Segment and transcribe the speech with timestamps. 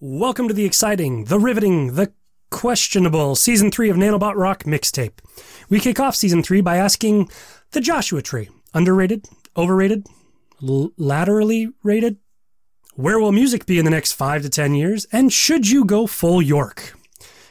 [0.00, 2.12] Welcome to the exciting, the riveting, the
[2.50, 5.18] questionable season three of Nanobot Rock mixtape.
[5.68, 7.28] We kick off season three by asking
[7.72, 9.26] the Joshua Tree underrated,
[9.56, 10.06] overrated,
[10.62, 12.18] l- laterally rated?
[12.96, 15.06] Where will music be in the next five to ten years?
[15.12, 16.94] And should you go full York?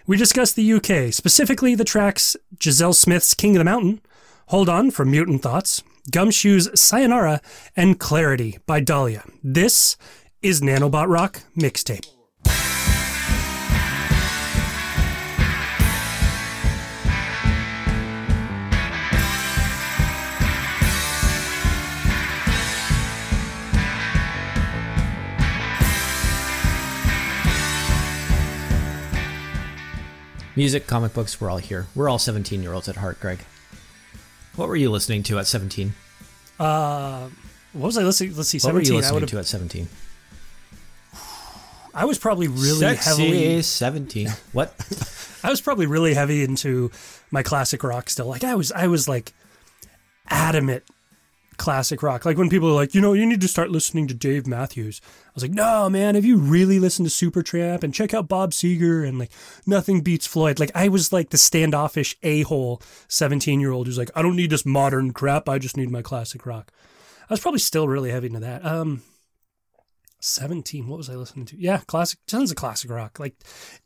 [0.06, 4.02] We discuss the UK, specifically the tracks Giselle Smith's King of the Mountain,
[4.48, 5.82] Hold On from Mutant Thoughts,
[6.12, 7.40] Gumshoe's Sayonara,
[7.76, 9.24] and Clarity by Dahlia.
[9.42, 9.96] This
[10.42, 12.06] is Nanobot Rock Mixtape.
[30.56, 31.88] Music, comic books, we're all here.
[31.96, 33.40] We're all 17 year olds at heart, Greg.
[34.56, 35.94] What were you listening to at 17?
[36.60, 37.30] Uh,
[37.74, 38.36] what was I listening?
[38.36, 39.88] Let's see, What were you listening to at 17?
[41.96, 43.62] I was probably really Sexy heavily.
[43.62, 44.28] 17.
[44.54, 44.74] What?
[45.44, 46.92] I was probably really heavy into
[47.32, 48.28] my classic rock still.
[48.28, 49.34] Like I was, I was like
[50.30, 50.84] adamant
[51.58, 52.26] classic rock.
[52.26, 55.02] Like when people are like, you know, you need to start listening to Dave Matthews.
[55.34, 56.14] I was like, no, man.
[56.14, 59.32] Have you really listened to Supertramp and check out Bob Seger and like
[59.66, 60.60] Nothing Beats Floyd?
[60.60, 64.36] Like I was like the standoffish a hole seventeen year old who's like, I don't
[64.36, 65.50] need this modern crap.
[65.50, 66.72] I just need my classic rock.
[67.28, 68.66] I was probably still really heavy into that.
[68.66, 69.02] Um.
[70.26, 73.36] 17 what was i listening to yeah classic tons of classic rock like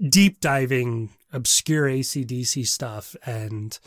[0.07, 3.79] deep diving obscure acdc stuff and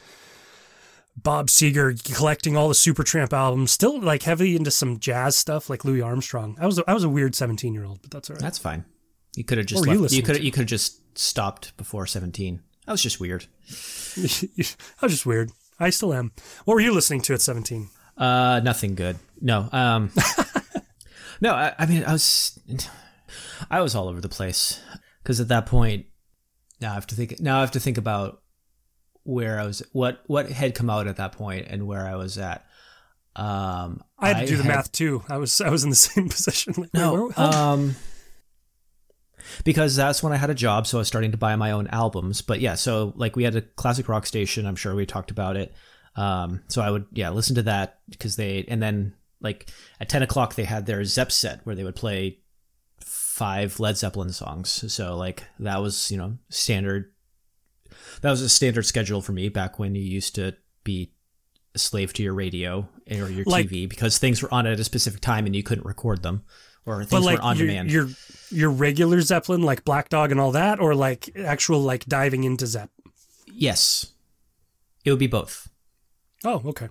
[1.17, 5.85] bob seger collecting all the supertramp albums still like heavy into some jazz stuff like
[5.85, 8.35] louis armstrong i was a, i was a weird 17 year old but that's all
[8.35, 8.85] right That's fine.
[9.37, 12.61] You could have just were you you could you could have just stopped before 17.
[12.87, 13.47] That was just weird.
[13.69, 16.33] i was just weird i still am
[16.65, 19.17] what were you listening to at 17 Uh, nothing good.
[19.41, 19.69] No.
[19.73, 20.11] Um,
[21.41, 21.55] no.
[21.55, 22.59] I, I mean, I was,
[23.71, 24.79] I was all over the place
[25.23, 26.05] because at that point,
[26.83, 27.41] now I have to think.
[27.41, 28.43] Now I have to think about
[29.25, 32.39] where I was, what what had come out at that point, and where I was
[32.39, 32.65] at.
[33.37, 35.97] Um, i had to do the had- math too i was i was in the
[36.11, 37.95] same position like, No, um,
[39.65, 41.87] because that's when I had a job, so I was starting to buy my own
[41.89, 42.43] albums.
[42.43, 44.67] But yeah, so like we had a classic rock station.
[44.67, 45.75] I'm sure we talked about it.
[46.17, 50.23] Um, so I would yeah listen to that because they and then like at ten
[50.23, 52.39] o'clock they had their Zepp set where they would play
[53.01, 54.93] five Led Zeppelin songs.
[54.93, 57.13] So like that was you know standard.
[58.23, 60.55] That was a standard schedule for me back when you used to
[60.85, 61.13] be
[61.75, 64.85] a slave to your radio or your Like- TV because things were on at a
[64.85, 66.43] specific time and you couldn't record them
[66.87, 67.91] or things like were on your, demand.
[67.93, 68.09] your
[68.51, 72.67] your regular zeppelin like black dog and all that or like actual like diving into
[72.67, 72.91] zepp
[73.53, 74.13] Yes.
[75.05, 75.69] It would be both.
[76.45, 76.89] oh okay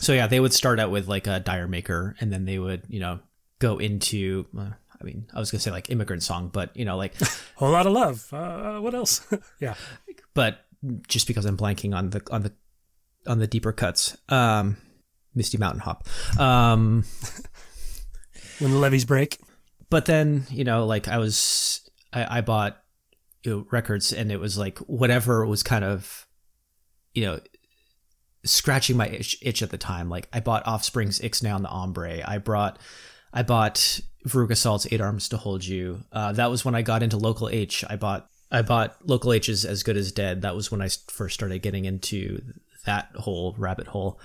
[0.00, 2.82] So yeah, they would start out with like a D'yer Mak'er and then they would,
[2.88, 3.20] you know,
[3.58, 4.70] go into uh,
[5.02, 7.14] I mean, I was going to say like immigrant song, but you know, like
[7.56, 9.26] whole lot of love uh, what else
[9.60, 9.74] yeah
[10.34, 10.64] but
[11.08, 12.52] just because I'm blanking on the on the
[13.26, 14.16] on the deeper cuts.
[14.28, 14.76] Um
[15.34, 16.06] Misty Mountain Hop.
[16.38, 17.04] Um
[18.58, 19.38] when the levees break
[19.90, 22.82] but then, you know, like I was I, I bought
[23.42, 26.26] you know, records and it was like whatever was kind of
[27.12, 27.40] you know
[28.44, 30.08] scratching my itch, itch at the time.
[30.08, 32.22] Like I bought Offspring's Ixnay on the Hombre.
[32.26, 32.78] I brought
[33.32, 36.04] I bought Veruca Salt's Eight Arms to Hold You.
[36.12, 37.84] Uh, that was when I got into Local H.
[37.88, 40.42] I bought I bought Local H's As Good as Dead.
[40.42, 42.42] That was when I first started getting into
[42.84, 44.20] that whole rabbit hole.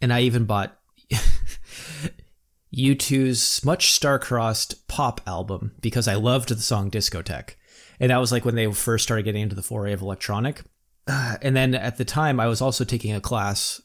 [0.00, 0.78] And I even bought
[2.74, 7.54] U2's much star-crossed pop album because I loved the song Discotheque.
[8.00, 10.62] And that was like when they first started getting into the foray of electronic.
[11.06, 13.80] Uh, and then at the time, I was also taking a class.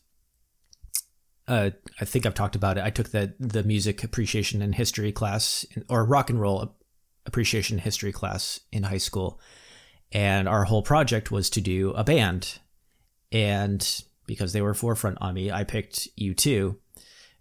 [1.48, 1.70] Uh,
[2.02, 2.84] I think I've talked about it.
[2.84, 6.76] I took the the music appreciation and history class, or rock and roll
[7.26, 9.40] appreciation history class in high school,
[10.12, 12.60] and our whole project was to do a band.
[13.32, 16.80] And because they were forefront on me, I picked U two,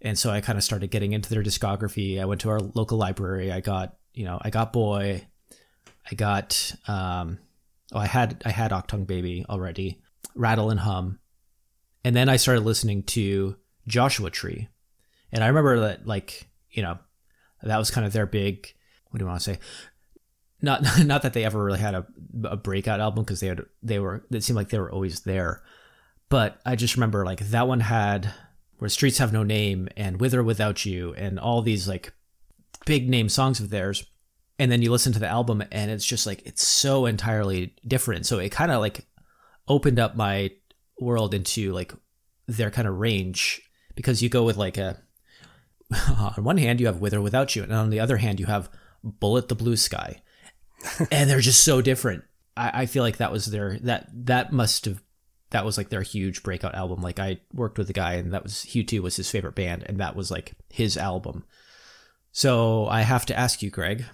[0.01, 2.21] and so I kind of started getting into their discography.
[2.21, 3.51] I went to our local library.
[3.51, 5.27] I got you know I got Boy,
[6.09, 7.39] I got um,
[7.93, 10.01] oh I had I had Achtung Baby already,
[10.37, 11.19] Rattle and Hum,
[12.05, 13.57] and then I started listening to
[13.87, 14.69] Joshua Tree,
[15.33, 16.99] and I remember that like you know
[17.63, 18.73] that was kind of their big
[19.11, 19.59] what do you want to say?
[20.61, 22.07] Not not that they ever really had a,
[22.45, 25.63] a breakout album because they had they were it seemed like they were always there.
[26.29, 28.35] But i just remember like that one had
[28.79, 32.13] where streets have no name and with or without you and all these like
[32.85, 34.05] big name songs of theirs.
[34.59, 38.27] And then you listen to the album and it's just like it's so entirely different.
[38.27, 39.07] So it kind of like
[39.69, 40.51] opened up my
[41.01, 41.93] world into like
[42.47, 43.63] their kind of range
[43.97, 45.03] because you go with like a
[46.09, 48.47] on one hand you have with or without you and on the other hand you
[48.47, 48.71] have
[49.03, 50.23] Bullet the Blue Sky,
[51.11, 52.25] and they're just so different.
[52.57, 55.03] I, I feel like that was their that that must have
[55.51, 57.03] that was like their huge breakout album.
[57.03, 60.01] Like I worked with a guy, and that was U2 was his favorite band, and
[60.01, 61.45] that was like his album.
[62.33, 64.05] So I have to ask you, Greg,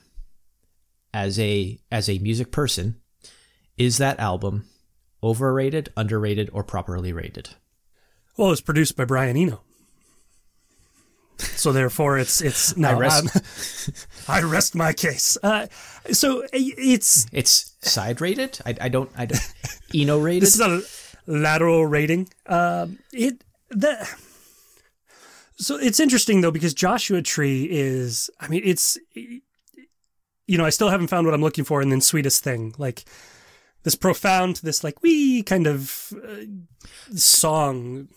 [1.13, 3.01] as a as a music person,
[3.77, 4.67] is that album
[5.23, 7.51] overrated, underrated, or properly rated?
[8.37, 9.63] Well, it's produced by Brian Eno.
[11.39, 12.91] So therefore, it's it's no.
[12.91, 15.37] I rest- I rest my case.
[15.43, 15.67] Uh,
[16.13, 18.61] so it's It's side rated.
[18.65, 19.55] I, I don't I don't
[19.95, 20.43] Eno rated.
[20.43, 20.83] this is a
[21.27, 22.29] lateral rating.
[22.47, 24.09] Um, it the
[25.57, 28.31] so it's interesting though because Joshua Tree is.
[28.41, 32.01] I mean, it's you know I still haven't found what I'm looking for, and then
[32.01, 33.05] Sweetest Thing like
[33.85, 36.45] this profound, this like wee kind of uh,
[37.17, 38.09] song.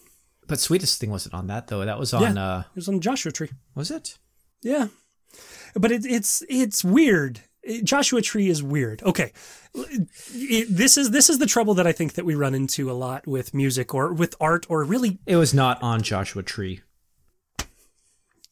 [0.48, 1.84] But sweetest thing wasn't on that though.
[1.86, 2.38] That was on.
[2.38, 3.50] uh It was on Joshua Tree.
[3.76, 4.18] Was it?
[4.62, 4.88] Yeah,
[5.76, 7.42] but it, it's it's weird.
[7.64, 9.02] It- Joshua Tree is weird.
[9.04, 9.32] Okay,
[9.74, 12.94] It- this is this is the trouble that I think that we run into a
[12.94, 16.82] lot with music or with art or really It was not on Joshua Tree.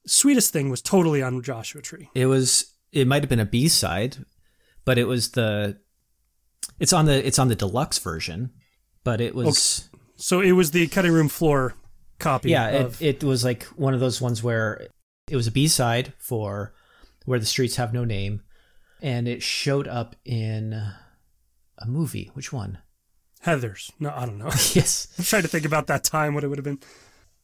[0.05, 2.09] sweetest thing was totally on Joshua Tree.
[2.13, 2.73] It was.
[2.91, 4.17] It might have been a B side,
[4.85, 5.79] but it was the.
[6.79, 7.25] It's on the.
[7.25, 8.51] It's on the deluxe version,
[9.03, 9.89] but it was.
[10.15, 11.73] So it was the cutting room floor
[12.19, 12.49] copy.
[12.51, 14.87] Yeah, of, it, it was like one of those ones where
[15.29, 16.73] it was a B side for
[17.25, 18.41] where the streets have no name,
[19.01, 22.31] and it showed up in a movie.
[22.33, 22.79] Which one?
[23.41, 23.91] Heather's.
[23.99, 24.45] No, I don't know.
[24.73, 26.79] yes, I'm trying to think about that time what it would have been.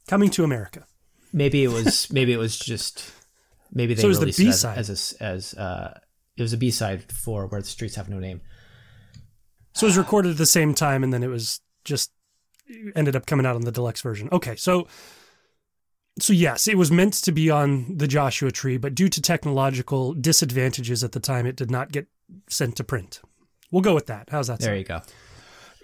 [0.08, 0.86] Coming to America.
[1.34, 2.10] maybe it was.
[2.12, 3.12] Maybe it was just.
[3.72, 4.78] Maybe they So it was the released it as, B-side.
[4.78, 6.00] as a as uh,
[6.36, 8.42] it was a B side for where the streets have no name.
[9.76, 12.12] So it was recorded at the same time, and then it was just
[12.96, 14.30] ended up coming out on the deluxe version.
[14.32, 14.88] Okay, so
[16.20, 20.14] so yes, it was meant to be on the Joshua Tree, but due to technological
[20.14, 22.08] disadvantages at the time, it did not get
[22.50, 23.22] sent to print.
[23.72, 24.30] We'll go with that.
[24.30, 24.60] How's that?
[24.60, 24.80] There sound?
[24.80, 25.02] you go.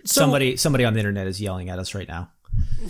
[0.06, 2.32] So- somebody somebody on the internet is yelling at us right now.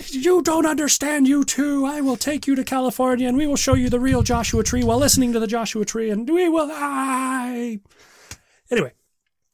[0.10, 1.86] You don't understand, you two.
[1.86, 4.84] I will take you to California, and we will show you the real Joshua Tree
[4.84, 6.70] while listening to the Joshua Tree, and we will.
[6.72, 7.80] I.
[8.70, 8.94] Anyway,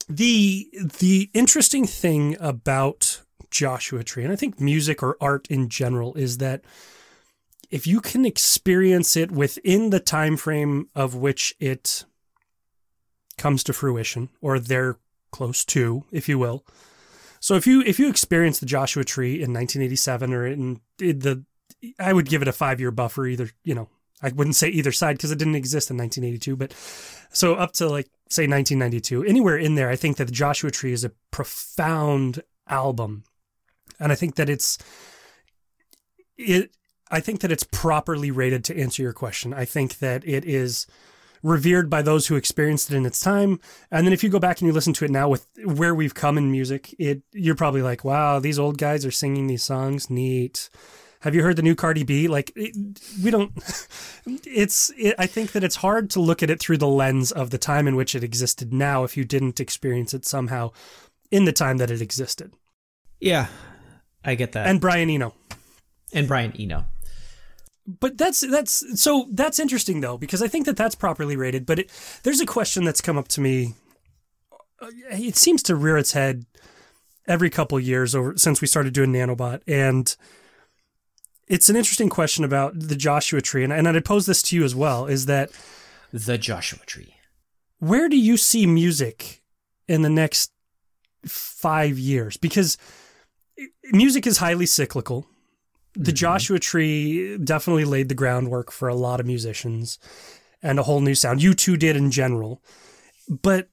[0.09, 0.67] the
[0.99, 3.21] the interesting thing about
[3.51, 6.61] Joshua Tree, and I think music or art in general, is that
[7.69, 12.05] if you can experience it within the time frame of which it
[13.37, 14.97] comes to fruition, or they're
[15.31, 16.65] close to, if you will.
[17.39, 21.43] So if you if you experience the Joshua Tree in 1987 or in, in the,
[21.97, 23.25] I would give it a five year buffer.
[23.25, 23.89] Either you know,
[24.21, 26.73] I wouldn't say either side because it didn't exist in 1982, but
[27.33, 30.93] so up to like say 1992, anywhere in there, I think that the Joshua Tree
[30.93, 33.23] is a profound album,
[33.99, 34.77] and I think that it's
[36.37, 36.71] it.
[37.09, 39.53] I think that it's properly rated to answer your question.
[39.53, 40.87] I think that it is
[41.43, 43.59] revered by those who experienced it in its time.
[43.89, 46.13] And then if you go back and you listen to it now with where we've
[46.13, 50.09] come in music, it you're probably like, wow, these old guys are singing these songs.
[50.09, 50.69] Neat.
[51.21, 52.27] Have you heard the new Cardi B?
[52.27, 52.75] Like, it,
[53.23, 53.51] we don't.
[54.45, 54.91] It's.
[54.97, 57.57] It, I think that it's hard to look at it through the lens of the
[57.57, 60.71] time in which it existed now if you didn't experience it somehow
[61.31, 62.53] in the time that it existed.
[63.19, 63.47] Yeah,
[64.23, 64.67] I get that.
[64.67, 65.33] And Brian Eno.
[66.13, 66.85] and Brian Eno.
[67.99, 71.65] but that's that's so that's interesting though because I think that that's properly rated.
[71.65, 73.73] But it, there's a question that's come up to me.
[74.81, 76.45] uh, It seems to rear its head
[77.27, 80.15] every couple years over since we started doing Nanobot, and
[81.47, 84.63] it's an interesting question about the Joshua Tree, and, and I'd pose this to you
[84.63, 85.49] as well: is that
[86.13, 87.15] The Joshua Tree.
[87.79, 89.41] where do you see music
[89.87, 90.51] in the next
[91.25, 92.37] five years?
[92.37, 92.77] Because
[93.91, 95.27] music is highly cyclical.
[95.93, 96.15] The mm-hmm.
[96.15, 99.99] Joshua Tree definitely laid the groundwork for a lot of musicians
[100.61, 101.41] and a whole new sound.
[101.41, 102.61] You two did in general.
[103.27, 103.69] But,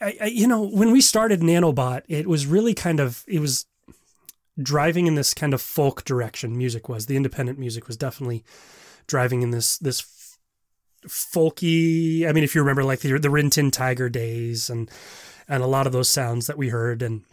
[0.00, 3.66] I, I, you know, when we started Nanobot, it was really kind of, it was
[4.62, 7.06] driving in this kind of folk direction music was.
[7.06, 8.44] The independent music was definitely
[9.06, 10.06] driving in this, this
[11.06, 12.26] folky.
[12.26, 14.90] I mean, if you remember, like the the Rin Tin Tiger days, and
[15.46, 17.24] and a lot of those sounds that we heard, and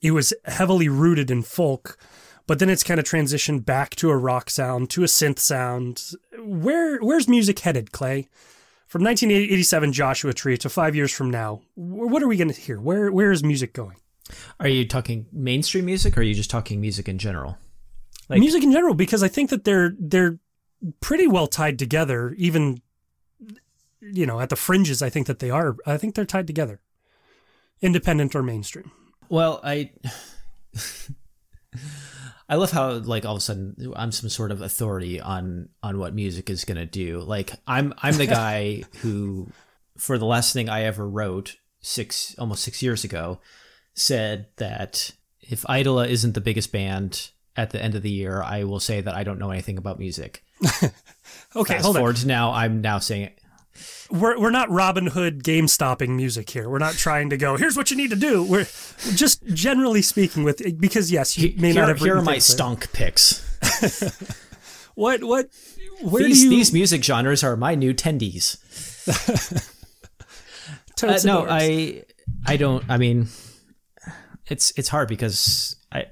[0.00, 1.98] it was heavily rooted in folk.
[2.46, 6.12] But then it's kind of transitioned back to a rock sound, to a synth sound.
[6.38, 8.28] Where where's music headed, Clay?
[8.86, 12.80] From 1987 Joshua Tree to five years from now, what are we going to hear?
[12.80, 13.96] Where where is music going?
[14.60, 17.58] Are you talking mainstream music or are you just talking music in general?
[18.30, 20.38] Like- music in general, because I think that they're they're
[21.00, 22.34] pretty well tied together.
[22.38, 22.80] Even
[24.00, 25.76] you know at the fringes, I think that they are.
[25.84, 26.80] I think they're tied together,
[27.82, 28.90] independent or mainstream.
[29.28, 29.90] Well, I
[32.48, 35.98] I love how like all of a sudden I'm some sort of authority on on
[35.98, 37.20] what music is going to do.
[37.20, 39.48] Like I'm I'm the guy who
[39.96, 43.40] for the last thing I ever wrote six almost six years ago
[43.94, 48.64] said that if Idola isn't the biggest band at the end of the year, I
[48.64, 50.42] will say that I don't know anything about music.
[51.54, 52.00] Okay, Fast hold on.
[52.00, 53.30] forward to now, I'm now saying
[54.10, 56.68] We're we're not Robin Hood game stopping music here.
[56.68, 57.56] We're not trying to go.
[57.56, 58.42] Here's what you need to do.
[58.42, 58.66] We're
[59.14, 62.40] just generally speaking with because yes, you may here, not have here are my but-
[62.40, 63.44] stonk picks.
[64.98, 65.48] What what
[66.02, 68.58] where These, do you these music genres are my new tendies.
[71.00, 71.46] Uh, no.
[71.48, 72.02] I
[72.44, 72.84] I don't.
[72.88, 73.28] I mean,
[74.46, 76.06] it's it's hard because I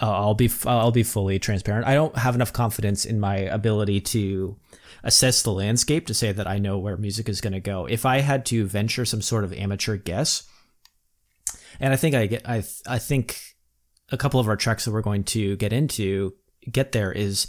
[0.00, 1.86] I'll be I'll be fully transparent.
[1.86, 4.56] I don't have enough confidence in my ability to
[5.02, 7.86] assess the landscape to say that I know where music is going to go.
[7.86, 10.44] If I had to venture some sort of amateur guess,
[11.80, 13.40] and I think I get I I think
[14.10, 16.34] a couple of our tracks that we're going to get into
[16.70, 17.46] get there is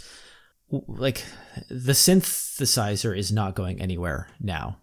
[0.70, 1.24] like
[1.68, 4.78] the synthesizer is not going anywhere now,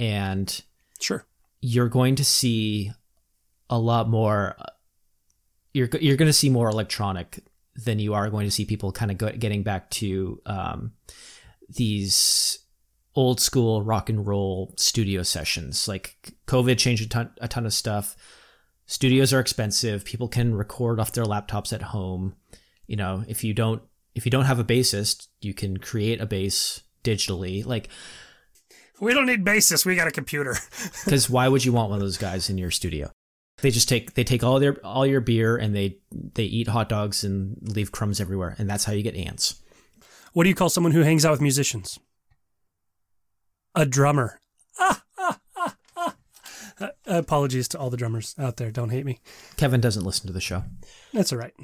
[0.00, 0.62] and
[1.00, 1.26] sure.
[1.60, 2.90] you're going to see
[3.68, 4.56] a lot more
[5.72, 7.40] you're you're going to see more electronic
[7.84, 10.92] than you are going to see people kind of go, getting back to um,
[11.68, 12.58] these
[13.14, 17.72] old school rock and roll studio sessions like covid changed a ton, a ton of
[17.72, 18.16] stuff
[18.86, 22.34] studios are expensive people can record off their laptops at home
[22.86, 23.82] you know if you don't
[24.14, 27.88] if you don't have a bassist you can create a bass digitally like
[29.00, 29.84] We don't need basis.
[29.84, 30.56] We got a computer.
[31.04, 33.10] because why would you want one of those guys in your studio?
[33.62, 36.88] They just take they take all their all your beer and they they eat hot
[36.88, 39.62] dogs and leave crumbs everywhere, and that's how you get ants.
[40.36, 41.98] What do you call someone who hangs out with musicians?
[43.74, 44.38] A drummer.
[44.78, 45.38] Ah, ah,
[45.96, 46.14] ah.
[46.78, 48.70] Uh, apologies to all the drummers out there.
[48.70, 49.18] Don't hate me.
[49.56, 50.62] Kevin doesn't listen to the show.
[51.14, 51.54] That's all right.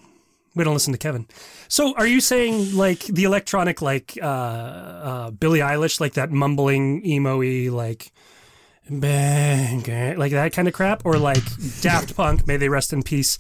[0.55, 1.27] We don't listen to Kevin.
[1.69, 7.05] So, are you saying like the electronic, like uh, uh, Billie Eilish, like that mumbling
[7.05, 8.11] emo-y, like
[8.89, 11.45] bang, like that kind of crap, or like
[11.83, 13.37] Daft Punk, may they rest in peace,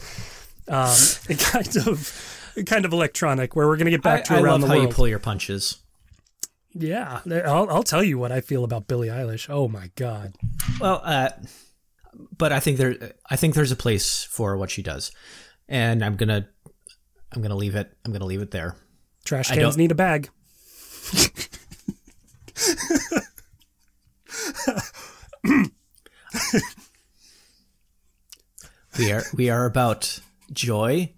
[0.68, 0.94] um,
[1.38, 2.31] kind of,
[2.66, 4.74] kind of electronic, where we're gonna get back to I, I around love the how
[4.74, 4.88] world.
[4.88, 5.78] you pull your punches.
[6.74, 9.48] Yeah, I'll, I'll tell you what I feel about Billie Eilish.
[9.50, 10.34] Oh my god.
[10.80, 11.30] Well, uh,
[12.36, 15.12] but I think there I think there's a place for what she does,
[15.68, 16.48] and I'm gonna
[17.32, 18.76] I'm gonna leave it I'm gonna leave it there.
[19.24, 20.30] Trash cans need a bag.
[28.98, 30.20] We are we are about
[30.52, 31.12] joy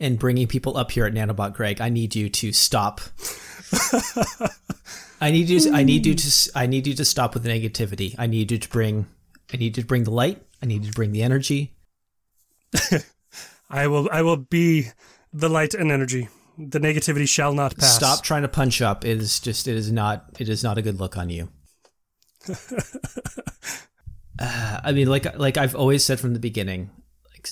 [0.00, 1.80] and bringing people up here at Nanobot Greg.
[1.80, 3.00] I need you to stop.
[5.20, 5.60] I need you.
[5.60, 6.50] To, I need you to.
[6.54, 8.14] I need you to stop with the negativity.
[8.18, 9.06] I need you to bring.
[9.52, 10.42] I need you to bring the light.
[10.62, 11.74] I need you to bring the energy.
[13.70, 14.88] I will I will be
[15.32, 16.28] the light and energy.
[16.56, 17.94] The negativity shall not pass.
[17.94, 19.04] Stop trying to punch up.
[19.04, 19.68] It is just.
[19.68, 20.26] It is not.
[20.38, 21.50] It is not a good look on you.
[24.38, 26.90] Uh, I mean, like like I've always said from the beginning,
[27.32, 27.48] like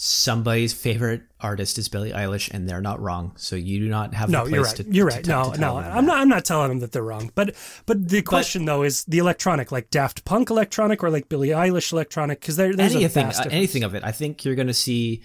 [0.00, 3.32] somebody's favorite artist is Billie Eilish, and they're not wrong.
[3.36, 4.76] So you do not have No, you're right.
[4.76, 4.84] to.
[4.84, 5.24] you're right.
[5.24, 5.76] tell- No, to no.
[5.76, 7.32] I'm not I'm not telling them that they're wrong.
[7.34, 11.48] But but the question though is the electronic, like Daft Punk electronic or like Billie
[11.48, 14.04] Eilish electronic, because there, there's a anything vast uh, anything of it.
[14.04, 15.22] I think you're going to see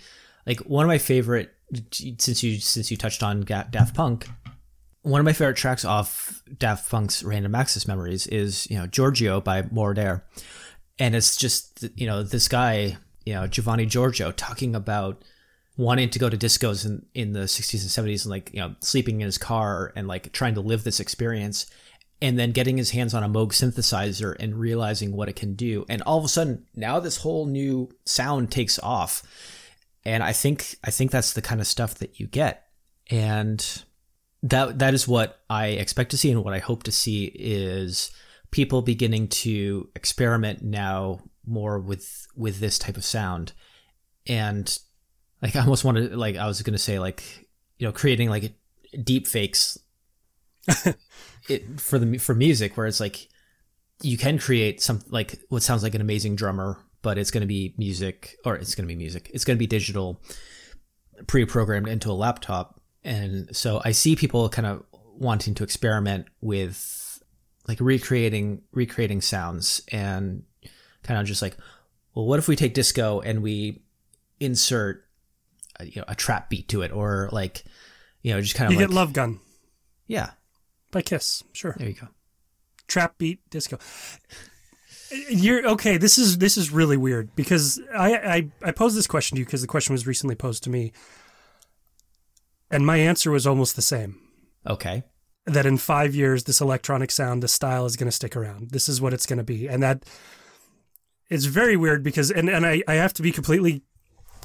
[0.48, 1.54] like one of my favorite
[1.92, 4.28] since you since you touched on Daft Punk.
[5.04, 9.40] One of my favorite tracks off Daft Punk's Random Access Memories is you know Giorgio
[9.40, 10.24] by Moroder,
[10.98, 15.24] and it's just you know this guy you know Giovanni Giorgio talking about
[15.76, 18.76] wanting to go to discos in, in the 60s and 70s and like you know
[18.80, 21.66] sleeping in his car and like trying to live this experience
[22.24, 25.86] and then getting his hands on a Moog synthesizer and realizing what it can do.
[25.90, 29.24] And all of a sudden, now this whole new sound takes off.
[30.06, 32.66] And I think I think that's the kind of stuff that you get.
[33.10, 33.84] And
[34.42, 38.10] that that is what I expect to see and what I hope to see is
[38.52, 43.54] people beginning to experiment now more with with this type of sound.
[44.28, 44.78] And
[45.42, 47.48] like I almost wanted like I was going to say like
[47.78, 48.54] you know creating like
[49.04, 49.78] deep fakes
[51.50, 53.28] it for the for music where it's like
[54.02, 57.48] you can create some like what sounds like an amazing drummer but it's going to
[57.48, 60.22] be music or it's going to be music it's going to be digital
[61.28, 67.22] pre-programmed into a laptop and so i see people kind of wanting to experiment with
[67.68, 70.44] like recreating recreating sounds and
[71.04, 71.58] kind of just like
[72.14, 73.82] well what if we take disco and we
[74.40, 75.06] insert
[75.80, 77.64] a, you know a trap beat to it or like
[78.22, 79.40] you know just kind of You like get Love Gun
[80.08, 80.32] yeah
[80.92, 81.44] by Kiss.
[81.54, 81.76] Sure.
[81.78, 82.08] there you go
[82.88, 83.80] Trap beat disco.
[85.30, 85.98] You're okay.
[85.98, 89.46] This is this is really weird because I I, I posed this question to you
[89.46, 90.92] because the question was recently posed to me,
[92.70, 94.20] and my answer was almost the same.
[94.68, 95.04] okay
[95.46, 98.72] that in five years, this electronic sound, the style is going to stick around.
[98.72, 99.68] This is what it's going to be.
[99.68, 100.04] And that
[101.30, 103.84] is very weird because, and, and I, I have to be completely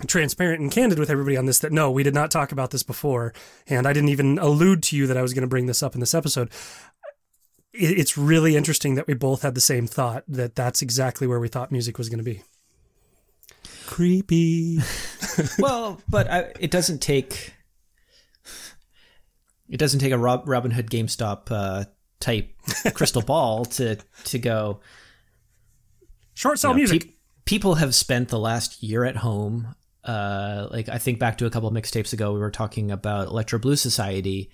[0.06, 2.82] transparent and candid with everybody on this that no, we did not talk about this
[2.82, 3.32] before.
[3.66, 5.94] And I didn't even allude to you that I was going to bring this up
[5.94, 6.50] in this episode.
[7.72, 11.48] It's really interesting that we both had the same thought that that's exactly where we
[11.48, 12.42] thought music was going to be.
[13.86, 14.80] Creepy.
[15.58, 17.54] well, but I, it doesn't take
[19.68, 21.84] it doesn't take a Rob, Robin Hood GameStop uh,
[22.20, 22.50] type
[22.94, 24.80] crystal ball to to go
[26.38, 27.04] short sell you know, music.
[27.04, 27.10] Pe-
[27.44, 29.74] people have spent the last year at home.
[30.04, 33.58] Uh, like I think back to a couple mixtapes ago, we were talking about Electro
[33.58, 34.50] Blue Society.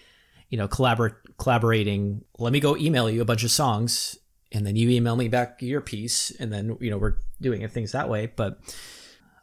[0.48, 2.24] You know, collabor- collaborating.
[2.38, 4.16] Let me go email you a bunch of songs,
[4.50, 7.92] and then you email me back your piece, and then you know we're doing things
[7.92, 8.32] that way.
[8.34, 8.58] But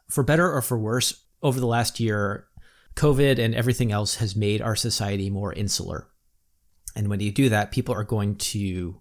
[0.08, 2.46] for better or for worse, over the last year,
[2.96, 6.08] COVID and everything else has made our society more insular.
[6.94, 9.00] And when you do that, people are going to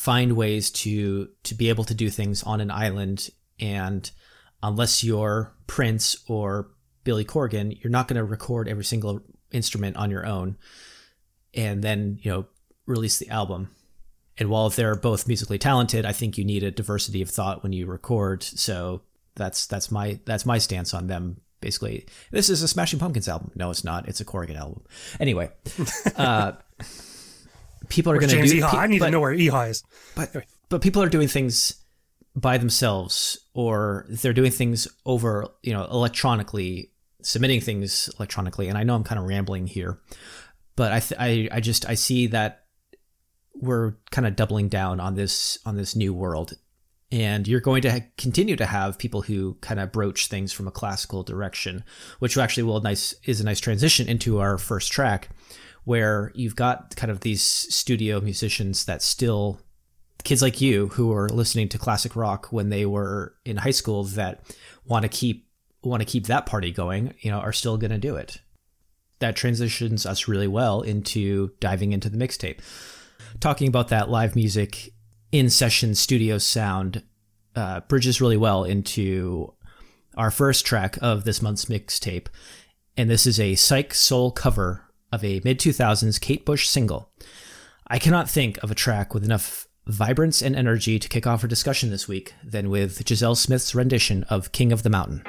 [0.00, 3.28] find ways to to be able to do things on an island.
[3.60, 4.10] And
[4.62, 6.70] unless you're Prince or
[7.04, 10.56] Billy Corgan, you're not going to record every single instrument on your own
[11.52, 12.46] and then, you know,
[12.86, 13.68] release the album.
[14.38, 17.74] And while they're both musically talented, I think you need a diversity of thought when
[17.74, 18.42] you record.
[18.42, 19.02] So
[19.34, 22.06] that's that's my that's my stance on them basically.
[22.30, 23.50] This is a smashing pumpkins album.
[23.54, 24.08] No it's not.
[24.08, 24.82] It's a corgan album.
[25.20, 25.50] Anyway
[26.16, 26.52] uh,
[27.90, 29.82] people are going to do pe- i need but, to know where Ehi is.
[30.16, 30.34] but
[30.68, 31.84] but people are doing things
[32.34, 36.90] by themselves or they're doing things over you know electronically
[37.22, 40.00] submitting things electronically and i know i'm kind of rambling here
[40.76, 42.64] but i th- I, I just i see that
[43.54, 46.54] we're kind of doubling down on this on this new world
[47.12, 50.68] and you're going to ha- continue to have people who kind of broach things from
[50.68, 51.84] a classical direction,
[52.20, 55.30] which actually will nice is a nice transition into our first track,
[55.84, 59.60] where you've got kind of these studio musicians that still
[60.24, 64.04] kids like you who are listening to classic rock when they were in high school
[64.04, 64.42] that
[64.84, 65.46] want to keep
[65.82, 68.40] want to keep that party going, you know, are still going to do it.
[69.20, 72.58] That transitions us really well into diving into the mixtape.
[73.40, 74.92] Talking about that live music
[75.32, 77.02] in session studio sound
[77.56, 79.54] uh, bridges really well into
[80.16, 82.26] our first track of this month's mixtape.
[82.96, 87.10] And this is a psych soul cover of a mid 2000s Kate Bush single.
[87.86, 91.48] I cannot think of a track with enough vibrance and energy to kick off our
[91.48, 95.24] discussion this week than with Giselle Smith's rendition of King of the Mountain.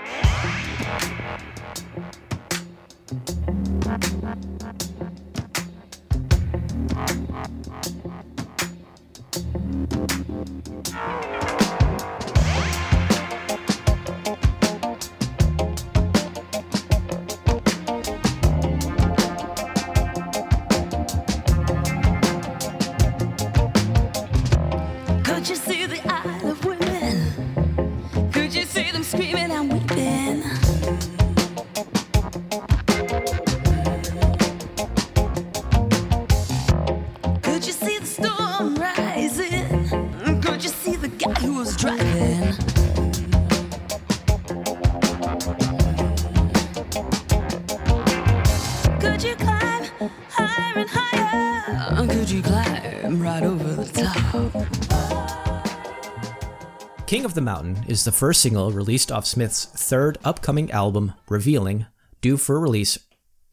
[57.05, 61.85] King of the Mountain is the first single released off Smith's third upcoming album, Revealing,
[62.19, 62.97] due for release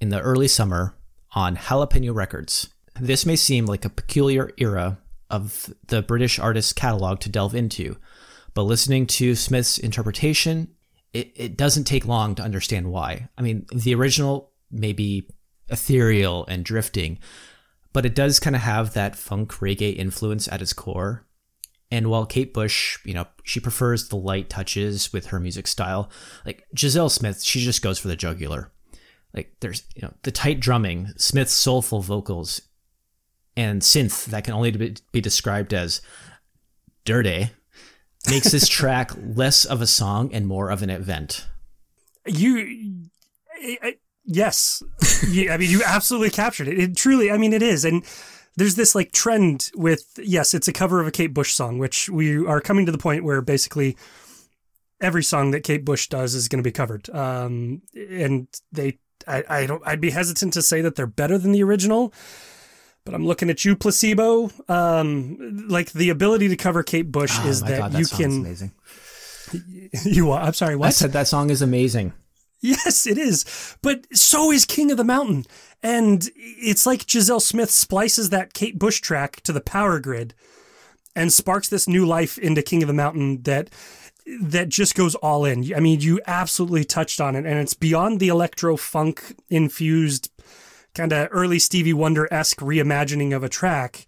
[0.01, 0.95] in the early summer
[1.35, 2.73] on Jalapeno Records.
[2.99, 7.99] This may seem like a peculiar era of the British artist's catalog to delve into,
[8.55, 10.69] but listening to Smith's interpretation,
[11.13, 13.29] it, it doesn't take long to understand why.
[13.37, 15.29] I mean, the original may be
[15.69, 17.19] ethereal and drifting,
[17.93, 21.27] but it does kind of have that funk reggae influence at its core.
[21.91, 26.11] And while Kate Bush, you know, she prefers the light touches with her music style,
[26.45, 28.71] like Giselle Smith, she just goes for the jugular.
[29.35, 32.61] Like there's, you know, the tight drumming, Smith's soulful vocals,
[33.57, 36.01] and synth that can only be described as
[37.05, 37.51] dirty
[38.29, 41.47] makes this track less of a song and more of an event.
[42.27, 43.09] You,
[43.83, 43.97] I,
[44.29, 44.83] yes,
[45.29, 46.79] yeah, I mean, you absolutely captured it.
[46.79, 48.05] It truly, I mean, it is, and
[48.57, 52.09] there's this like trend with yes, it's a cover of a Kate Bush song, which
[52.09, 53.97] we are coming to the point where basically
[55.01, 57.09] every song that Kate Bush does is going to be covered.
[57.11, 61.53] Um, and they, I, I don't, I'd be hesitant to say that they're better than
[61.53, 62.13] the original,
[63.05, 64.51] but I'm looking at you, placebo.
[64.69, 68.41] Um, like the ability to cover Kate Bush oh, is that, God, that you can.
[68.41, 68.73] Amazing.
[70.05, 70.43] You are.
[70.43, 70.77] I'm sorry.
[70.77, 70.89] What?
[70.89, 72.13] I said that song is amazing.
[72.61, 73.77] Yes, it is.
[73.83, 75.47] But so is King of the Mountain.
[75.83, 80.35] And it's like Giselle Smith splices that Kate Bush track to the power grid
[81.15, 83.71] and sparks this new life into King of the Mountain that
[84.41, 85.73] that just goes all in.
[85.75, 90.31] I mean, you absolutely touched on it and it's beyond the electro funk infused
[90.95, 94.07] kind of early Stevie Wonder-esque reimagining of a track.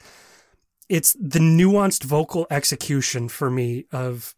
[0.89, 4.35] It's the nuanced vocal execution for me of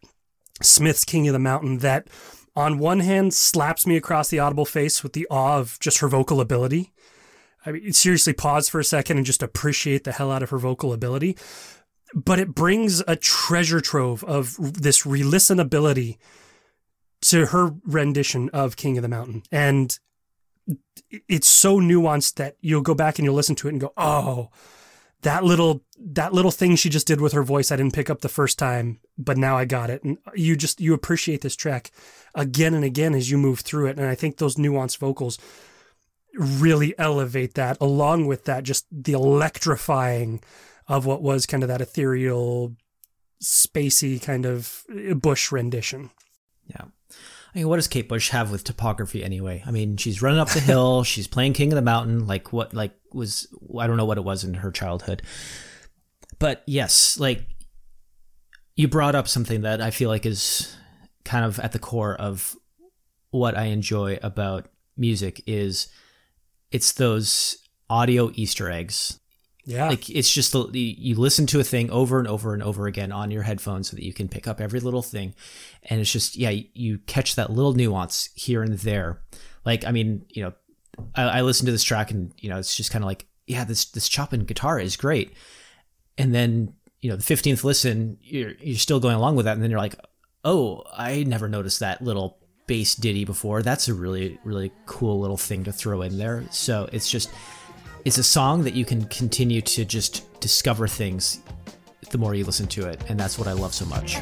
[0.61, 2.07] Smith's King of the Mountain that
[2.55, 6.07] on one hand slaps me across the audible face with the awe of just her
[6.07, 6.91] vocal ability.
[7.65, 10.57] I mean, seriously, pause for a second and just appreciate the hell out of her
[10.57, 11.37] vocal ability.
[12.13, 16.17] But it brings a treasure trove of this re listenability
[17.21, 19.43] to her rendition of King of the Mountain.
[19.51, 19.97] And
[21.27, 24.49] it's so nuanced that you'll go back and you'll listen to it and go, oh,
[25.23, 28.21] that little that little thing she just did with her voice I didn't pick up
[28.21, 30.03] the first time, but now I got it.
[30.03, 31.91] And you just you appreciate this track
[32.35, 33.97] again and again as you move through it.
[33.97, 35.37] And I think those nuanced vocals
[36.35, 40.41] really elevate that along with that just the electrifying
[40.87, 42.75] of what was kind of that ethereal
[43.41, 46.09] spacey kind of eh, bush rendition.
[46.67, 46.85] Yeah.
[47.53, 49.63] I mean, what does Kate Bush have with topography anyway?
[49.65, 52.73] I mean, she's running up the hill, she's playing King of the Mountain, like what,
[52.73, 55.21] like was, I don't know what it was in her childhood.
[56.39, 57.45] But yes, like
[58.75, 60.75] you brought up something that I feel like is
[61.23, 62.55] kind of at the core of
[63.29, 65.87] what I enjoy about music is
[66.71, 67.57] it's those
[67.89, 69.19] audio Easter eggs
[69.65, 69.87] yeah.
[69.87, 73.31] Like it's just you listen to a thing over and over and over again on
[73.31, 75.33] your headphones so that you can pick up every little thing.
[75.83, 79.21] And it's just, yeah, you catch that little nuance here and there.
[79.65, 80.53] Like, I mean, you know,
[81.15, 83.63] I, I listen to this track and, you know, it's just kind of like, yeah,
[83.63, 85.33] this, this chopping guitar is great.
[86.17, 89.53] And then, you know, the 15th listen, you're, you're still going along with that.
[89.53, 89.95] And then you're like,
[90.43, 93.61] oh, I never noticed that little bass ditty before.
[93.61, 96.43] That's a really, really cool little thing to throw in there.
[96.51, 97.29] So it's just,
[98.05, 101.39] it's a song that you can continue to just discover things
[102.11, 104.17] the more you listen to it, and that's what I love so much.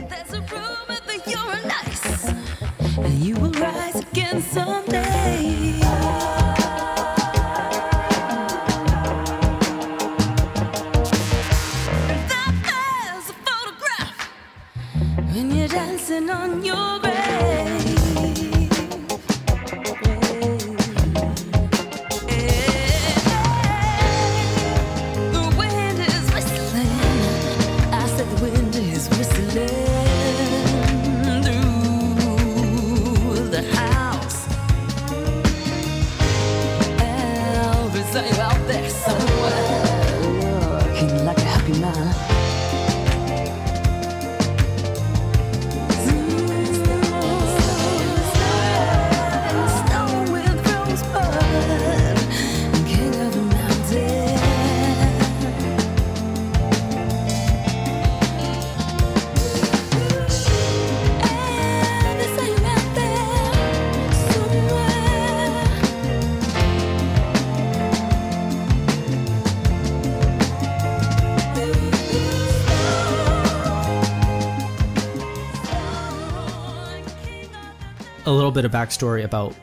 [78.51, 79.55] Little bit of backstory about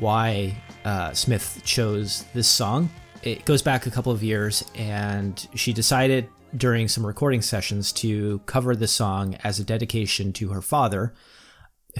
[0.00, 0.54] why
[0.84, 2.90] uh, Smith chose this song.
[3.22, 8.40] It goes back a couple of years, and she decided during some recording sessions to
[8.46, 11.14] cover the song as a dedication to her father,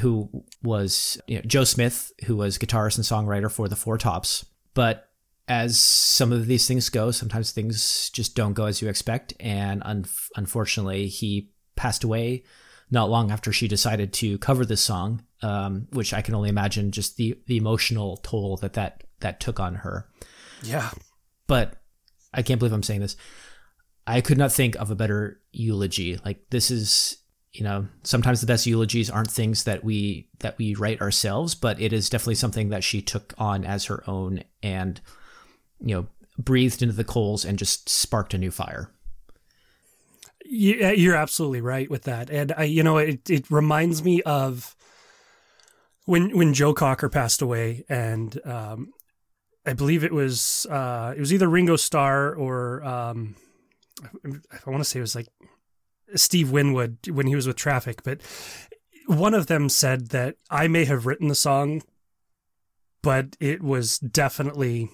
[0.01, 0.29] who
[0.63, 4.45] was you know, Joe Smith, who was guitarist and songwriter for the Four Tops.
[4.75, 5.09] But
[5.47, 9.83] as some of these things go, sometimes things just don't go as you expect, and
[9.85, 10.05] un-
[10.37, 12.43] unfortunately, he passed away
[12.91, 16.91] not long after she decided to cover this song, um, which I can only imagine
[16.91, 20.09] just the the emotional toll that that that took on her.
[20.63, 20.91] Yeah,
[21.47, 21.81] but
[22.33, 23.17] I can't believe I'm saying this.
[24.07, 26.19] I could not think of a better eulogy.
[26.25, 27.19] Like this is,
[27.53, 31.81] you know, sometimes the best eulogies aren't things that we that we write ourselves, but
[31.81, 35.01] it is definitely something that she took on as her own and
[35.81, 36.07] you know
[36.39, 38.91] breathed into the coals and just sparked a new fire.
[40.51, 44.75] Yeah, you're absolutely right with that, and I, you know, it it reminds me of
[46.07, 48.95] when when Joe Cocker passed away, and um,
[49.67, 53.37] I believe it was uh, it was either Ringo Starr or um,
[54.25, 55.29] I want to say it was like
[56.15, 58.23] Steve Winwood when he was with Traffic, but
[59.07, 61.83] one of them said that I may have written the song,
[63.03, 64.89] but it was definitely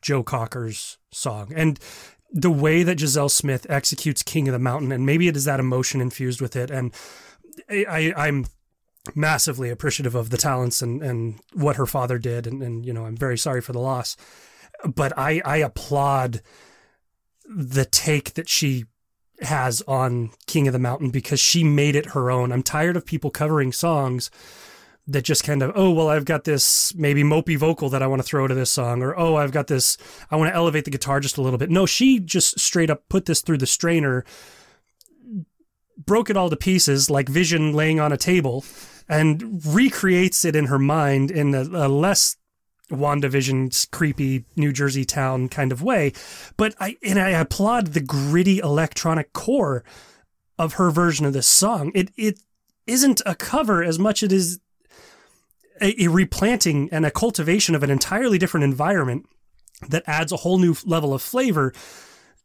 [0.00, 1.78] Joe Cocker's song, and
[2.36, 5.58] the way that Giselle Smith executes King of the Mountain, and maybe it is that
[5.58, 6.70] emotion infused with it.
[6.70, 6.92] And
[7.70, 8.46] I, am
[9.14, 12.46] massively appreciative of the talents and, and what her father did.
[12.46, 14.18] And, and, you know, I'm very sorry for the loss.
[14.84, 16.42] But I, I applaud
[17.48, 18.84] the take that she
[19.40, 22.52] has on King of the Mountain because she made it her own.
[22.52, 24.30] I'm tired of people covering songs
[25.08, 28.20] that just kind of, oh, well, I've got this maybe mopey vocal that I want
[28.20, 29.96] to throw to this song, or oh, I've got this,
[30.30, 31.70] I want to elevate the guitar just a little bit.
[31.70, 34.24] No, she just straight up put this through the strainer,
[35.96, 38.64] broke it all to pieces like Vision laying on a table,
[39.08, 42.36] and recreates it in her mind in a, a less
[42.90, 46.12] WandaVision's creepy New Jersey town kind of way.
[46.56, 49.84] But I and I applaud the gritty electronic core
[50.58, 51.92] of her version of this song.
[51.94, 52.40] It it
[52.86, 54.60] isn't a cover as much as it is
[55.80, 59.26] a, a replanting and a cultivation of an entirely different environment
[59.88, 61.72] that adds a whole new level of flavor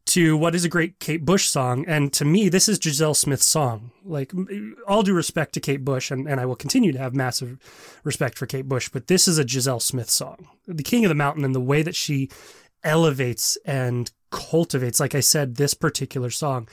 [0.06, 1.86] to what is a great Kate Bush song.
[1.88, 3.92] And to me, this is Giselle Smith's song.
[4.04, 7.14] Like, eh, all due respect to Kate Bush, and, and I will continue to have
[7.14, 7.58] massive
[8.04, 10.48] respect for Kate Bush, but this is a Giselle Smith song.
[10.68, 12.30] The King of the Mountain and the way that she
[12.84, 16.68] elevates and cultivates, like I said, this particular song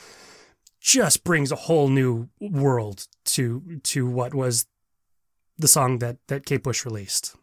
[0.81, 4.67] just brings a whole new world to to what was
[5.59, 7.37] the song that that Kate Bush released.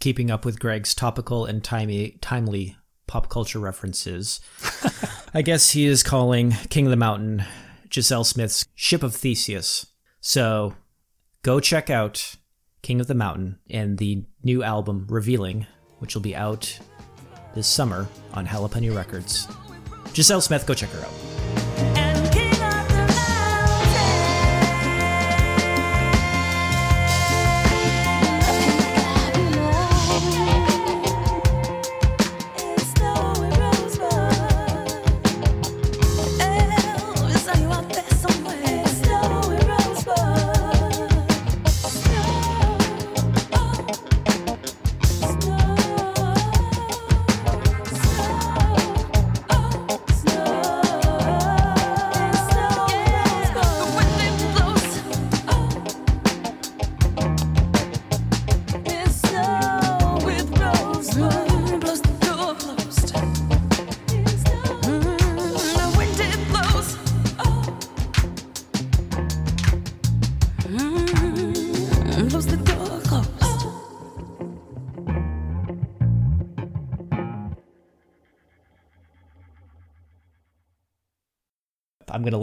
[0.00, 2.76] Keeping up with Greg's topical and timely timely
[3.06, 4.40] pop culture references.
[5.34, 7.44] I guess he is calling King of the Mountain
[7.92, 9.86] Giselle Smith's Ship of Theseus.
[10.20, 10.74] So
[11.42, 12.36] go check out
[12.82, 15.66] King of the Mountain and the new album Revealing,
[15.98, 16.78] which will be out
[17.54, 19.48] this summer on Jalapeno Records.
[20.14, 21.47] Giselle Smith, go check her out.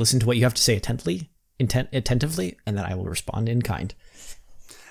[0.05, 3.49] Listen to what you have to say attentively, intent, attentively, and then I will respond
[3.49, 3.91] in kind.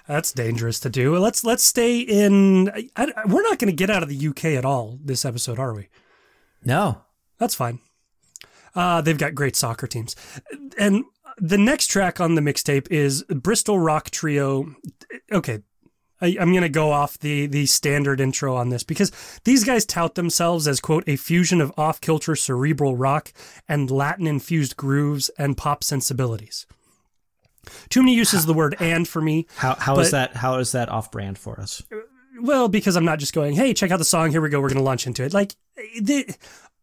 [0.09, 1.17] That's dangerous to do.
[1.19, 2.69] Let's let's stay in.
[2.69, 5.61] I, I, we're not going to get out of the UK at all this episode,
[5.61, 5.87] are we?
[6.65, 7.03] No,
[7.39, 7.79] that's fine.
[8.75, 10.17] Uh, they've got great soccer teams,
[10.77, 11.05] and
[11.39, 14.75] the next track on the mixtape is Bristol Rock Trio.
[15.31, 15.63] Okay,
[16.21, 19.13] I, am going to go off the the standard intro on this because
[19.45, 23.33] these guys tout themselves as quote a fusion of off kilter cerebral rock
[23.69, 26.67] and Latin infused grooves and pop sensibilities.
[27.89, 29.47] Too many uses of the word "and" for me.
[29.57, 31.83] How how is that how is that off brand for us?
[32.41, 34.31] Well, because I'm not just going, "Hey, check out the song.
[34.31, 34.61] Here we go.
[34.61, 35.55] We're going to launch into it." Like
[36.01, 36.35] the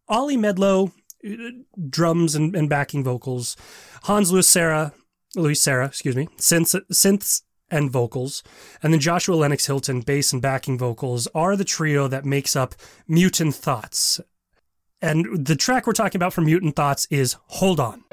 [0.08, 0.92] Ollie Medlow,
[1.24, 1.50] uh,
[1.88, 3.56] drums and, and backing vocals,
[4.04, 4.92] Hans Louis Serra,
[5.36, 8.44] Luis Serra, excuse me, synths, synths and vocals.
[8.82, 12.76] And then Joshua Lennox Hilton, bass and backing vocals, are the trio that makes up
[13.08, 14.20] Mutant Thoughts.
[15.00, 18.04] And the track we're talking about from Mutant Thoughts is Hold On.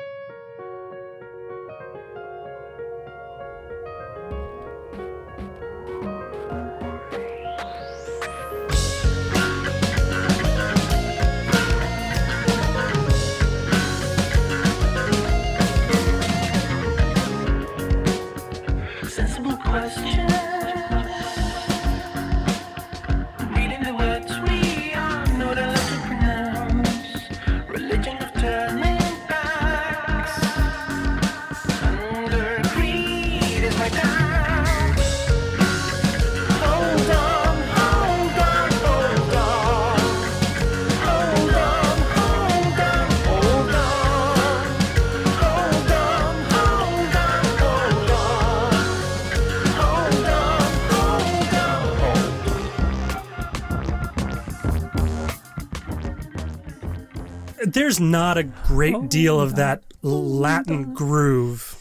[57.74, 61.76] There's not a great oh, deal of that Latin groove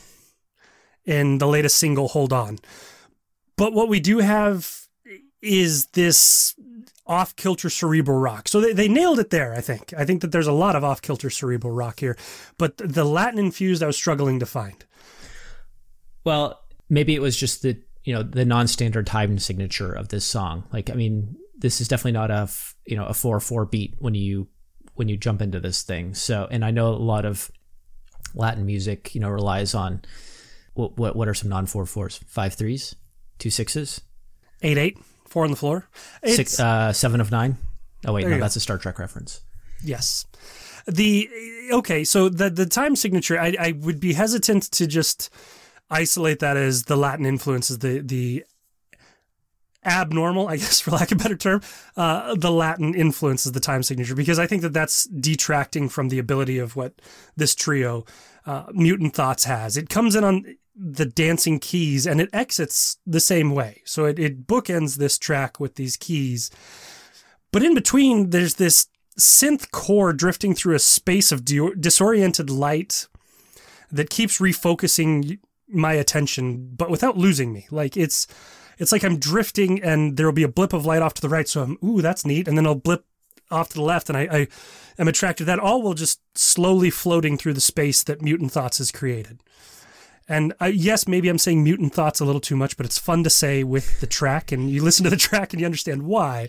[1.04, 2.58] in the latest single, Hold On.
[3.56, 4.86] But what we do have
[5.40, 6.54] is this
[7.06, 8.48] off kilter cerebral rock.
[8.48, 9.94] So they, they nailed it there, I think.
[9.96, 12.16] I think that there's a lot of off kilter cerebral rock here.
[12.58, 14.84] But the Latin infused, I was struggling to find.
[16.24, 20.64] Well, maybe it was just the you know the non-standard time signature of this song.
[20.72, 23.94] Like I mean, this is definitely not a f- you know a four four beat
[23.98, 24.48] when you
[24.98, 26.14] when you jump into this thing.
[26.14, 27.50] So and I know a lot of
[28.34, 30.02] Latin music you know relies on
[30.74, 32.20] what what, what are some non four fours?
[32.26, 32.94] Five threes,
[33.38, 34.00] two sixes,
[34.62, 35.88] Eight eight, four on the floor.
[36.22, 37.58] It's, six uh, seven of nine.
[38.06, 38.40] Oh wait, no, go.
[38.40, 39.40] that's a Star Trek reference.
[39.82, 40.26] Yes.
[40.86, 41.28] The
[41.72, 45.30] okay, so the the time signature, I, I would be hesitant to just
[45.90, 48.44] isolate that as the Latin influences, the the
[49.84, 51.62] abnormal, I guess, for lack of a better term,
[51.96, 56.18] uh, the Latin influences the time signature because I think that that's detracting from the
[56.18, 56.94] ability of what
[57.36, 58.04] this trio,
[58.46, 59.76] uh, Mutant Thoughts, has.
[59.76, 63.82] It comes in on the dancing keys and it exits the same way.
[63.84, 66.50] So it, it bookends this track with these keys.
[67.50, 68.88] But in between, there's this
[69.18, 73.08] synth core drifting through a space of disoriented light
[73.90, 77.66] that keeps refocusing my attention, but without losing me.
[77.70, 78.26] Like it's,
[78.78, 81.28] it's like I'm drifting, and there will be a blip of light off to the
[81.28, 81.48] right.
[81.48, 83.04] So I'm, ooh, that's neat, and then I'll blip
[83.50, 84.48] off to the left, and I, I
[84.98, 85.58] am attracted to that.
[85.58, 89.40] All while just slowly floating through the space that Mutant Thoughts has created.
[90.28, 93.24] And I, yes, maybe I'm saying mutant thoughts a little too much, but it's fun
[93.24, 96.48] to say with the track, and you listen to the track and you understand why,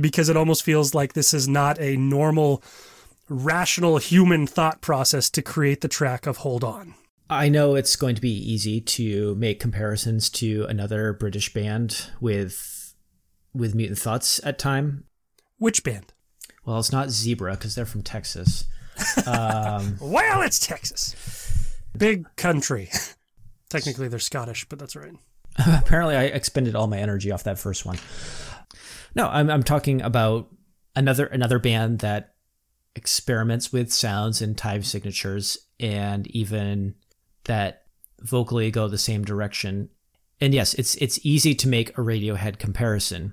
[0.00, 2.62] because it almost feels like this is not a normal,
[3.28, 6.94] rational human thought process to create the track of Hold On.
[7.30, 12.94] I know it's going to be easy to make comparisons to another British band with
[13.52, 15.04] with Mutant Thoughts at time.
[15.58, 16.12] Which band?
[16.64, 18.64] Well, it's not Zebra because they're from Texas.
[19.26, 21.76] Um, Well, it's Texas.
[21.96, 22.90] Big country.
[23.68, 25.14] Technically, they're Scottish, but that's right.
[25.58, 27.98] apparently, I expended all my energy off that first one.
[29.14, 30.48] No, I'm I'm talking about
[30.96, 32.34] another another band that
[32.96, 36.94] experiments with sounds and time signatures, and even
[37.48, 37.82] that
[38.20, 39.90] vocally go the same direction.
[40.40, 43.32] And yes, it's it's easy to make a Radiohead comparison,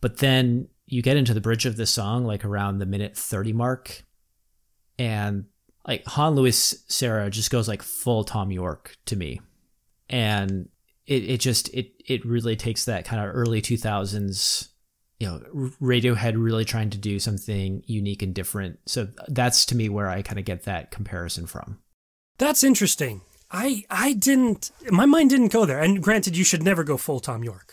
[0.00, 3.52] but then you get into the bridge of the song, like around the minute thirty
[3.52, 4.04] mark,
[4.98, 5.46] and
[5.86, 9.40] like Han Lewis Sarah just goes like full Thom Yorke to me,
[10.08, 10.68] and
[11.06, 14.68] it it just it it really takes that kind of early two thousands.
[15.18, 18.78] You know, Radiohead really trying to do something unique and different.
[18.86, 21.78] So that's to me where I kind of get that comparison from.
[22.42, 23.20] That's interesting.
[23.52, 24.72] I I didn't.
[24.90, 25.80] My mind didn't go there.
[25.80, 27.72] And granted, you should never go full Thom Yorke.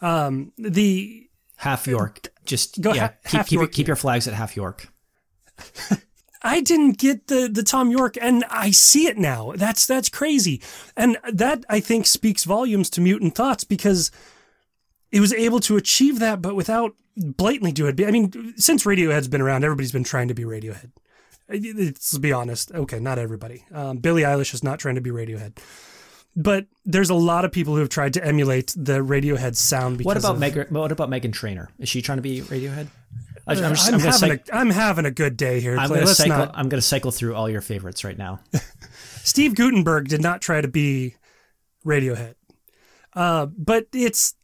[0.00, 3.72] Um, the Half York, just Go yeah, ha- keep keep, York.
[3.72, 4.86] keep your flags at half York.
[6.42, 9.52] I didn't get the the Thom Yorke, and I see it now.
[9.56, 10.62] That's that's crazy,
[10.96, 14.12] and that I think speaks volumes to Mutant Thoughts because
[15.10, 18.00] it was able to achieve that, but without blatantly do it.
[18.00, 20.92] I mean, since Radiohead's been around, everybody's been trying to be Radiohead.
[21.48, 22.72] Let's be honest.
[22.72, 23.64] Okay, not everybody.
[23.72, 25.58] Um, Billie Eilish is not trying to be Radiohead,
[26.34, 29.98] but there's a lot of people who have tried to emulate the Radiohead sound.
[29.98, 30.70] Because What about of, Meg?
[30.70, 31.68] What about Meghan Trainor?
[31.78, 32.86] Is she trying to be Radiohead?
[33.46, 35.90] I- I'm, just- I'm gonna having cyc- a, I'm having a good day here, I'm
[36.28, 36.54] not.
[36.68, 38.40] Gonna cycle through all your favorites right now.
[39.24, 41.16] Steve Guttenberg did not try to be
[41.84, 42.34] Radiohead,
[43.14, 44.34] uh, but it's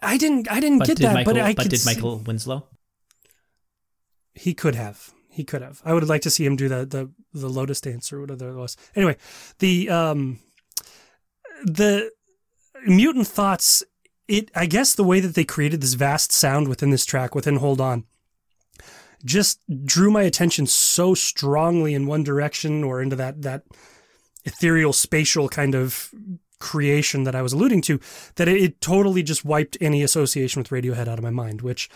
[0.00, 1.14] I didn't I didn't But get that.
[1.14, 1.34] Michael?
[1.34, 2.66] but I but did see- Michael Winslow?
[4.34, 5.80] he could have he could have.
[5.84, 8.56] I would like to see him do the the the Lotus dance or whatever it
[8.56, 8.76] was.
[8.94, 9.16] Anyway,
[9.58, 10.38] the um
[11.64, 12.10] the
[12.86, 13.82] mutant thoughts.
[14.28, 17.56] It I guess the way that they created this vast sound within this track within
[17.56, 18.04] Hold On
[19.24, 23.62] just drew my attention so strongly in one direction or into that that
[24.44, 26.12] ethereal spatial kind of
[26.58, 28.00] creation that I was alluding to
[28.36, 31.88] that it, it totally just wiped any association with Radiohead out of my mind, which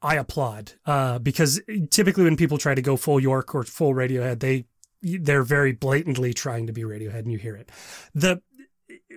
[0.00, 4.40] I applaud uh, because typically when people try to go full York or full Radiohead,
[4.40, 4.66] they
[5.02, 7.70] they're very blatantly trying to be Radiohead, and you hear it.
[8.14, 8.40] The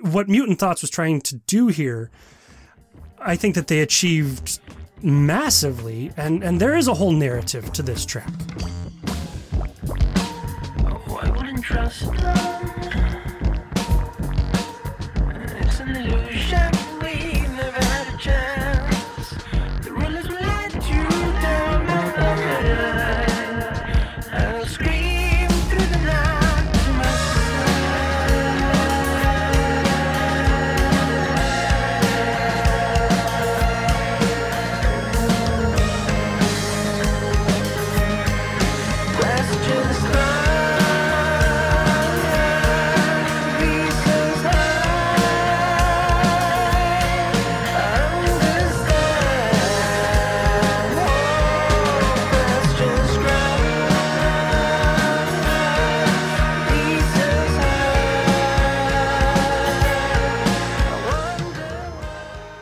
[0.02, 2.10] what Mutant Thoughts was trying to do here,
[3.20, 4.60] I think that they achieved
[5.02, 8.32] massively, and and there is a whole narrative to this track.
[10.84, 11.02] Oh,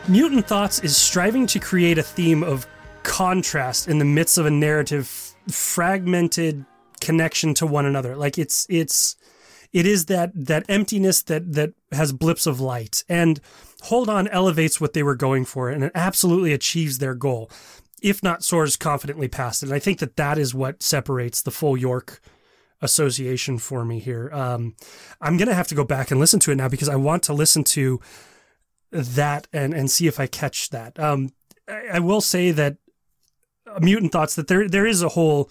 [0.10, 2.66] Mutant Thoughts is striving to create a theme of
[3.04, 6.66] contrast in the midst of a narrative f- fragmented
[7.00, 8.16] connection to one another.
[8.16, 9.16] Like it's it's
[9.72, 13.04] it is that that emptiness that that has blips of light.
[13.08, 13.40] And
[13.84, 17.52] Hold On elevates what they were going for and it absolutely achieves their goal,
[18.02, 19.68] if not soars confidently past it.
[19.68, 22.20] And I think that that is what separates the full York
[22.82, 24.32] association for me here.
[24.34, 24.76] Um,
[25.22, 27.34] I'm gonna have to go back and listen to it now because I want to
[27.34, 28.02] listen to
[28.92, 31.00] that and and see if I catch that.
[31.00, 31.30] Um,
[31.68, 32.78] I, I will say that
[33.68, 35.50] uh, mutant thoughts that there there is a whole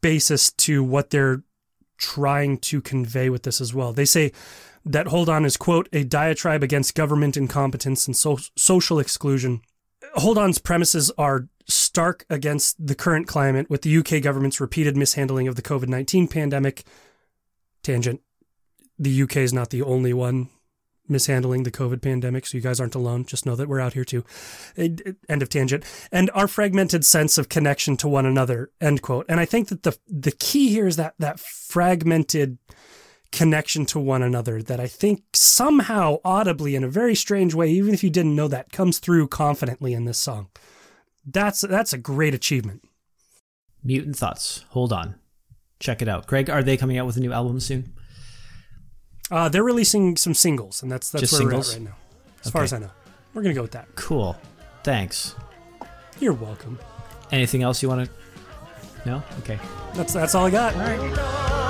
[0.00, 1.42] basis to what they're
[1.98, 3.92] trying to convey with this as well.
[3.92, 4.32] They say
[4.84, 9.62] that hold on is quote a diatribe against government incompetence and so- social exclusion.
[10.14, 15.48] Hold on's premises are stark against the current climate with the UK government's repeated mishandling
[15.48, 16.84] of the COVID 19 pandemic.
[17.82, 18.20] Tangent.
[18.98, 20.48] The UK is not the only one
[21.08, 23.24] mishandling the COVID pandemic, so you guys aren't alone.
[23.24, 24.24] Just know that we're out here too.
[24.76, 25.84] End of tangent.
[26.10, 28.70] And our fragmented sense of connection to one another.
[28.80, 29.26] End quote.
[29.28, 32.58] And I think that the the key here is that that fragmented
[33.32, 37.92] connection to one another that I think somehow audibly in a very strange way, even
[37.92, 40.48] if you didn't know that, comes through confidently in this song.
[41.26, 42.84] That's that's a great achievement.
[43.82, 44.64] Mutant Thoughts.
[44.70, 45.16] Hold on.
[45.80, 46.26] Check it out.
[46.26, 47.92] Greg, are they coming out with a new album soon?
[49.30, 51.68] Uh, they're releasing some singles, and that's that's Just where singles?
[51.68, 51.96] we're at right now.
[52.44, 52.90] As far as I know,
[53.32, 53.88] we're gonna go with that.
[53.94, 54.36] Cool.
[54.82, 55.34] Thanks.
[56.20, 56.78] You're welcome.
[57.32, 59.08] Anything else you want to?
[59.08, 59.22] No?
[59.40, 59.58] Okay.
[59.94, 60.74] That's that's all I got.
[60.74, 61.63] All right,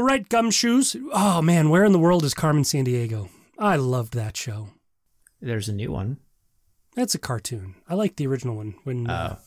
[0.00, 0.96] gumshoes.
[1.12, 3.28] Oh man, where in the world is Carmen Sandiego?
[3.58, 4.68] I loved that show.
[5.40, 6.18] There's a new one.
[6.94, 7.74] That's a cartoon.
[7.88, 9.42] I like the original one when uh, Oh.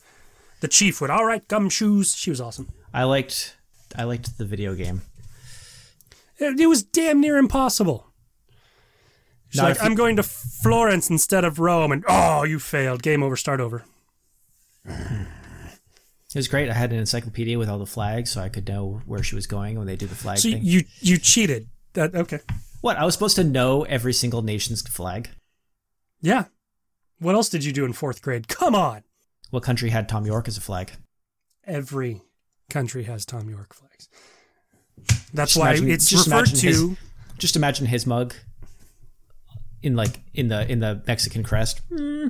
[0.61, 1.09] the chief would.
[1.09, 2.15] All right, gumshoes.
[2.17, 2.69] She was awesome.
[2.93, 3.57] I liked.
[3.95, 5.01] I liked the video game.
[6.37, 8.05] It, it was damn near impossible.
[9.49, 13.01] She's Not like, I'm going to Florence instead of Rome, and oh, you failed.
[13.01, 13.35] Game over.
[13.35, 13.83] Start over.
[16.33, 16.69] It was great.
[16.69, 19.47] I had an encyclopedia with all the flags, so I could know where she was
[19.47, 20.61] going when they do the flag So thing.
[20.63, 21.67] you you cheated.
[21.93, 22.39] That okay?
[22.81, 22.97] what?
[22.97, 25.29] I was supposed to know every single nation's flag.
[26.21, 26.45] Yeah.
[27.19, 28.47] What else did you do in fourth grade?
[28.47, 29.03] Come on.
[29.49, 30.91] What country had Thom Yorke as a flag?
[31.65, 32.21] Every
[32.69, 34.07] country has Thom Yorke flags.
[35.33, 36.67] That's Just why imagine- it's just referred to.
[36.67, 36.85] his-
[37.39, 38.35] Just imagine his mug
[39.81, 41.81] in like in the in the Mexican crest.
[41.89, 42.27] Hmm.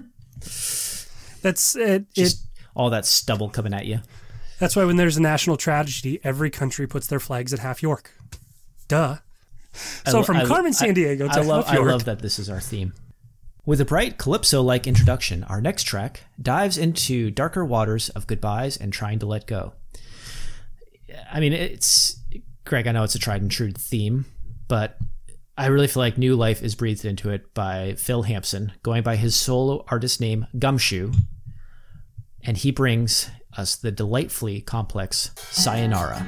[1.42, 2.04] That's it.
[2.04, 2.46] it Just
[2.76, 4.00] all that stubble coming at you.
[4.60, 8.12] That's why when there's a national tragedy, every country puts their flags at half York.
[8.88, 9.18] Duh.
[10.06, 12.06] So lo- from I lo- Carmen San I- Diego to I love, half I love
[12.06, 12.94] that this is our theme.
[13.66, 18.92] With a bright calypso-like introduction, our next track dives into darker waters of goodbyes and
[18.92, 19.74] trying to let go.
[21.32, 22.20] I mean, it's
[22.66, 22.88] Greg.
[22.88, 24.26] I know it's a tried and true theme,
[24.68, 24.98] but
[25.58, 29.16] I really feel like new life is breathed into it by Phil Hampson, going by
[29.18, 31.12] his solo artist name Gumshoe,
[32.44, 36.26] and he brings us the delightfully complex Sayonara.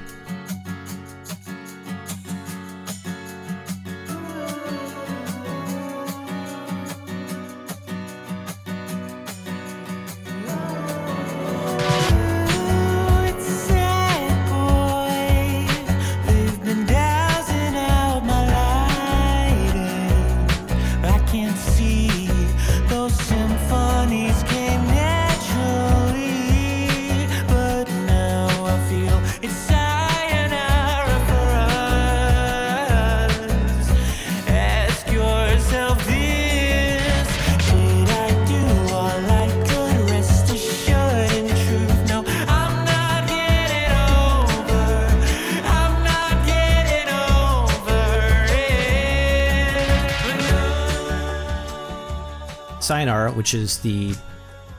[53.52, 54.16] Which is the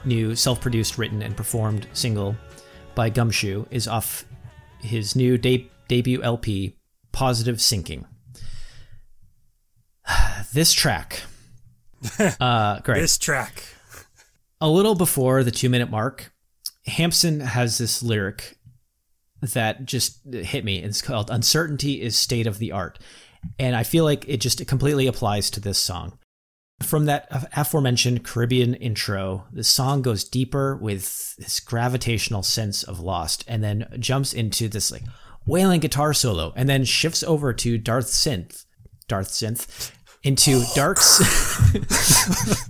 [0.03, 2.35] new self produced, written, and performed single
[2.95, 4.25] by Gumshoe, is off
[4.79, 6.75] his new de- debut LP,
[7.11, 8.07] Positive Sinking.
[10.53, 11.21] this track,
[12.39, 13.01] uh, great.
[13.01, 13.63] This track.
[14.59, 16.33] a little before the two minute mark,
[16.87, 18.57] Hampson has this lyric
[19.53, 20.81] that just hit me.
[20.81, 22.97] It's called Uncertainty is State of the Art.
[23.59, 26.17] And I feel like it just completely applies to this song.
[26.81, 33.45] From that aforementioned Caribbean intro, the song goes deeper with this gravitational sense of lost
[33.47, 35.03] and then jumps into this like
[35.45, 38.65] wailing guitar solo and then shifts over to Darth Synth.
[39.07, 39.91] Darth Synth
[40.23, 41.19] into dark s-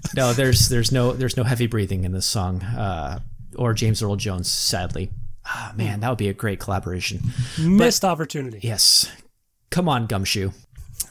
[0.15, 3.19] no there's there's no there's no heavy breathing in this song uh,
[3.57, 5.11] or james earl jones sadly
[5.45, 7.19] ah man that would be a great collaboration
[7.61, 8.59] Missed opportunity.
[8.63, 9.07] yes
[9.69, 10.49] come on gumshoe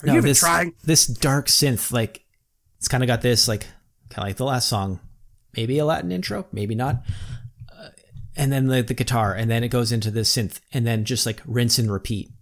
[0.03, 0.75] Are you even this trying?
[0.83, 2.25] this dark synth like
[2.83, 3.61] it's kind of got this like
[4.11, 4.99] kind of like the last song
[5.57, 7.05] maybe a latin intro maybe not
[7.71, 7.91] uh,
[8.37, 11.25] and then the, the guitar and then it goes into the synth and then just
[11.25, 12.33] like rinse and repeat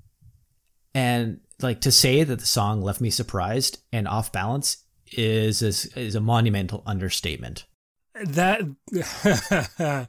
[0.95, 4.79] and like to say that the song left me surprised and off balance
[5.13, 7.67] is is, is a monumental understatement
[8.15, 8.63] That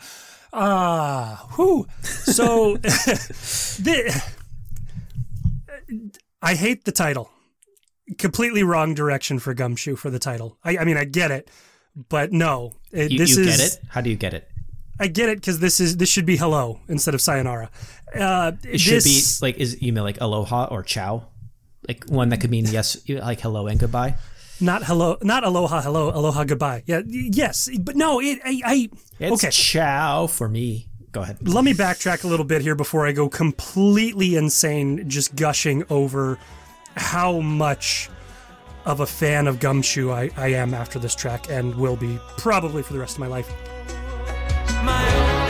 [0.54, 1.88] ah, who?
[2.04, 4.24] So the,
[6.42, 7.30] I hate the title.
[8.18, 10.58] Completely wrong direction for Gumshoe for the title.
[10.64, 11.50] I, I mean, I get it,
[12.10, 12.74] but no.
[12.92, 14.50] It, you, this you is, get it how do you get it
[15.00, 17.72] I get it because this is this should be hello instead of sayonara.
[18.14, 21.28] Uh, it should be like is you mean like aloha or ciao
[21.88, 24.16] like one that could mean yes like hello and goodbye
[24.62, 26.84] not hello, not aloha, hello, aloha, goodbye.
[26.86, 28.22] Yeah, yes, but no.
[28.22, 28.90] It, I, I
[29.20, 29.50] it's okay.
[29.50, 33.28] ciao for me go ahead let me backtrack a little bit here before I go
[33.28, 36.38] completely insane, just gushing over
[36.96, 38.10] how much
[38.86, 42.84] of a fan of Gumshoe I, I am after this track and will be probably
[42.84, 43.52] for the rest of my life.
[44.70, 45.41] I'm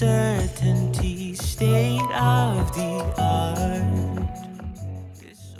[0.00, 4.26] the uncertainty state of the art.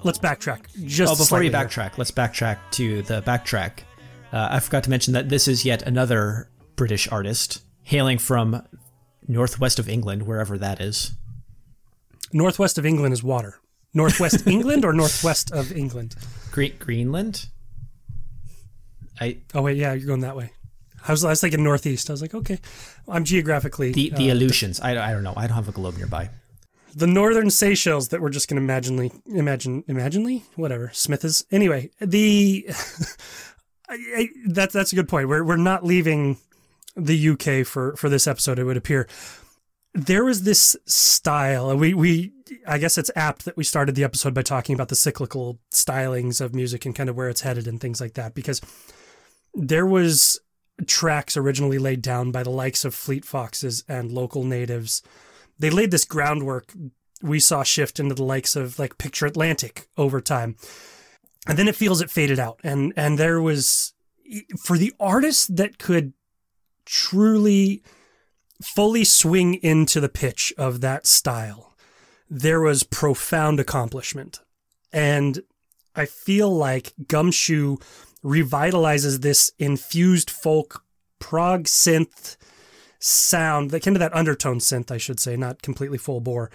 [0.03, 1.61] Let's backtrack just Oh, before slightly you here.
[1.67, 3.81] backtrack, let's backtrack to the backtrack.
[4.33, 8.63] Uh, I forgot to mention that this is yet another British artist hailing from
[9.29, 11.13] northwest of England, wherever that is.
[12.33, 13.57] Northwest of England is water.
[13.93, 16.15] Northwest England or northwest of England?
[16.51, 17.47] Great Greenland.
[19.21, 20.53] I Oh wait, yeah, you're going that way.
[21.07, 22.11] I was, I was thinking northeast.
[22.11, 22.59] I was like, okay,
[23.09, 24.81] I'm geographically the the uh, Aleutians.
[24.81, 25.35] I, I don't know.
[25.37, 26.31] I don't have a globe nearby.
[26.95, 31.89] the northern Seychelles that we're just going to imaginely imagine imaginely whatever Smith is anyway
[32.01, 32.67] the
[33.89, 36.39] I, I, that's that's a good point we're we're not leaving
[36.97, 39.07] the UK for for this episode it would appear
[39.95, 42.33] there was this style we we
[42.67, 46.41] I guess it's apt that we started the episode by talking about the cyclical stylings
[46.41, 48.61] of music and kind of where it's headed and things like that because
[49.55, 50.41] there was
[50.87, 55.03] tracks originally laid down by the likes of Fleet Foxes and local natives
[55.61, 56.73] they laid this groundwork
[57.23, 60.57] we saw shift into the likes of like picture atlantic over time.
[61.47, 62.59] And then it feels it faded out.
[62.65, 63.93] And and there was
[64.59, 66.15] for the artists that could
[66.87, 67.83] truly
[68.63, 71.67] fully swing into the pitch of that style
[72.33, 74.41] there was profound accomplishment.
[74.93, 75.43] And
[75.97, 77.77] i feel like gumshoe
[78.25, 80.85] revitalizes this infused folk
[81.19, 82.37] prog synth
[82.99, 86.51] sound, that kind of that undertone synth, I should say, not completely full bore.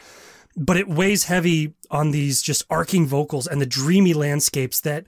[0.55, 5.05] But it weighs heavy on these just arcing vocals and the dreamy landscapes that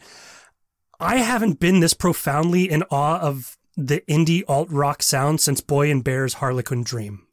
[0.99, 5.91] I haven't been this profoundly in awe of the indie alt rock sound since Boy
[5.91, 7.27] and Bear's Harlequin Dream.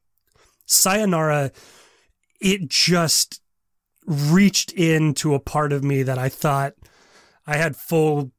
[0.66, 1.50] Sayonara,
[2.40, 3.40] it just
[4.06, 6.74] reached into a part of me that I thought
[7.46, 8.32] I had full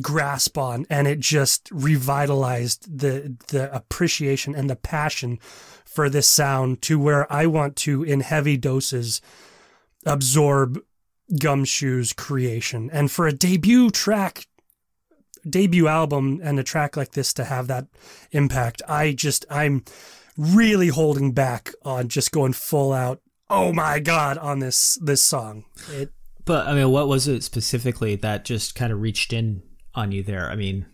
[0.00, 5.38] grasp on and it just revitalized the the appreciation and the passion
[5.84, 9.20] for this sound to where I want to in heavy doses
[10.04, 10.80] absorb
[11.40, 12.90] Gumshoe's creation.
[12.92, 14.46] And for a debut track
[15.48, 17.86] debut album and a track like this to have that
[18.32, 19.84] impact I just I'm
[20.36, 25.64] really holding back on just going full out oh my god on this this song.
[25.92, 26.12] It
[26.44, 29.62] But I mean, what was it specifically that just kind of reached in
[29.96, 30.50] on you there?
[30.50, 30.86] I mean,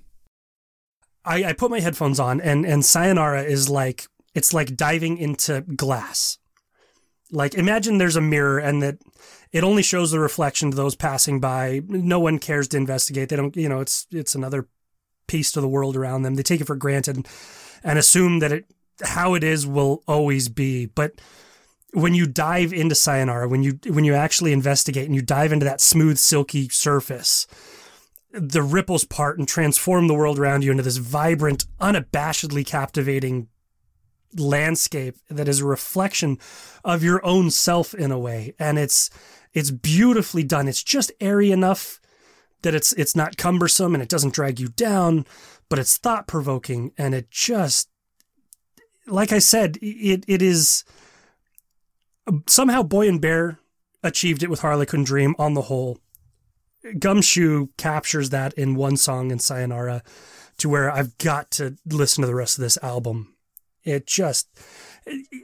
[1.25, 5.61] I, I put my headphones on and and sayonara is like it's like diving into
[5.61, 6.39] glass.
[7.31, 8.99] Like imagine there's a mirror and that
[9.53, 11.83] it only shows the reflection to those passing by.
[11.87, 13.29] No one cares to investigate.
[13.29, 14.69] They don't you know it's it's another
[15.27, 16.35] piece to the world around them.
[16.35, 17.27] They take it for granted
[17.85, 18.65] and assume that it
[19.05, 20.87] how it is will always be.
[20.87, 21.21] But
[21.93, 25.65] when you dive into sayonara when you when you actually investigate and you dive into
[25.65, 27.47] that smooth silky surface
[28.33, 33.49] the ripples part and transform the world around you into this vibrant unabashedly captivating
[34.35, 36.39] landscape that is a reflection
[36.85, 38.55] of your own self in a way.
[38.59, 39.11] And it's
[39.53, 40.67] it's beautifully done.
[40.67, 42.01] It's just airy enough
[42.63, 45.27] that it's it's not cumbersome and it doesn't drag you down
[45.69, 47.89] but it's thought provoking and it just
[49.07, 50.85] like i said it it is
[52.47, 53.59] somehow boy and bear
[54.03, 55.99] achieved it with harlequin dream on the whole
[56.99, 60.03] gumshoe captures that in one song in sayonara
[60.59, 63.33] to where i've got to listen to the rest of this album
[63.85, 64.49] it just,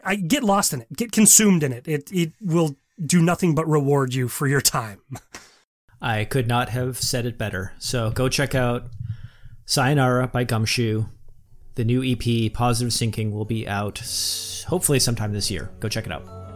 [0.05, 1.89] I get lost in it, get consumed in it.
[1.89, 5.01] It it will do nothing but reward you for your time.
[6.01, 7.72] I could not have said it better.
[7.78, 8.89] So go check out
[9.66, 11.07] Sayonara by Gumshoe.
[11.74, 13.99] The new EP, Positive Sinking, will be out
[14.68, 15.70] hopefully sometime this year.
[15.80, 16.47] Go check it out.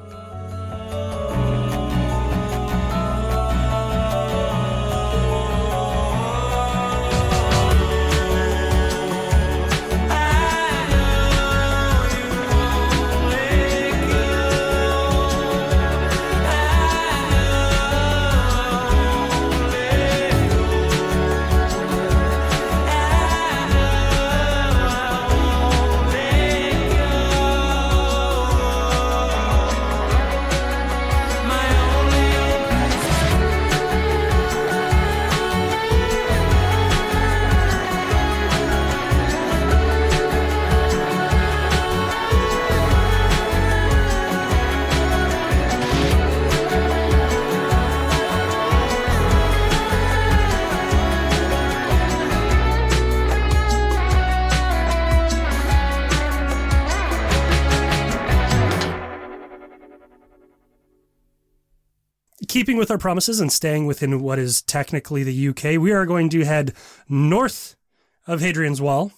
[62.82, 66.44] With our promises and staying within what is technically the UK, we are going to
[66.44, 66.72] head
[67.08, 67.76] north
[68.26, 69.12] of Hadrian's Wall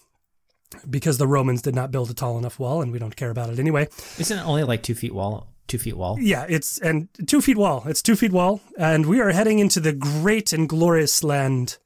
[0.91, 3.49] because the Romans did not build a tall enough wall, and we don't care about
[3.49, 3.89] it anyway.
[4.19, 5.49] Isn't it only like two feet wall?
[5.67, 6.19] Two feet wall.
[6.21, 7.85] Yeah, it's and two feet wall.
[7.87, 11.79] It's two feet wall, and we are heading into the great and glorious land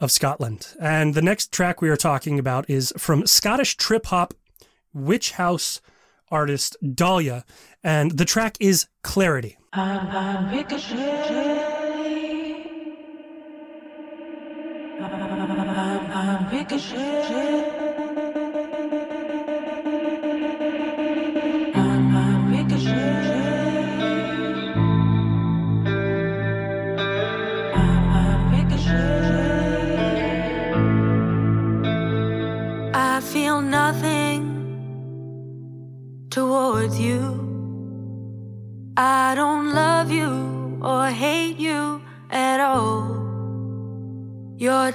[0.00, 0.68] of Scotland.
[0.80, 4.32] And the next track we are talking about is from Scottish trip hop
[4.94, 5.82] witch house
[6.30, 7.44] artist Dahlia,
[7.82, 9.58] and the track is Clarity.
[9.76, 10.04] I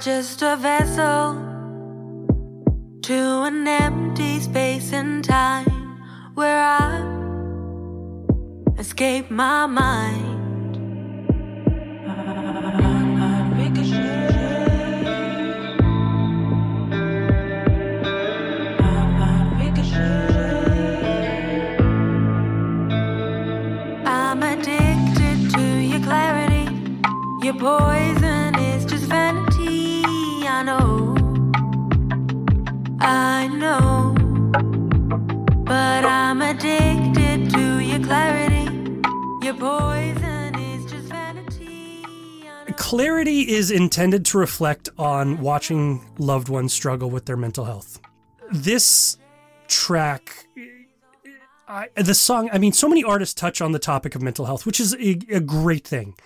[0.00, 1.34] just a vessel
[3.02, 6.00] to an empty space and time
[6.32, 7.04] where I
[8.78, 10.29] escape my mind.
[42.90, 48.00] Clarity is intended to reflect on watching loved ones struggle with their mental health.
[48.50, 49.16] This
[49.68, 50.48] track,
[51.68, 54.66] I, the song, I mean, so many artists touch on the topic of mental health,
[54.66, 56.16] which is a, a great thing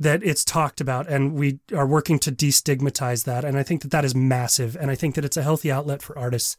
[0.00, 3.44] that it's talked about, and we are working to destigmatize that.
[3.44, 6.00] And I think that that is massive, and I think that it's a healthy outlet
[6.00, 6.56] for artists.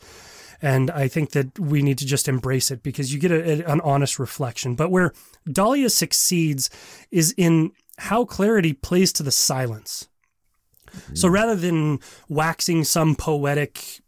[0.62, 3.72] And I think that we need to just embrace it because you get a, a-
[3.72, 4.76] an honest reflection.
[4.76, 5.12] But where
[5.52, 6.70] Dahlia succeeds
[7.10, 10.08] is in how clarity plays to the silence.
[11.14, 11.34] So hmm.
[11.34, 14.02] rather than waxing some poetic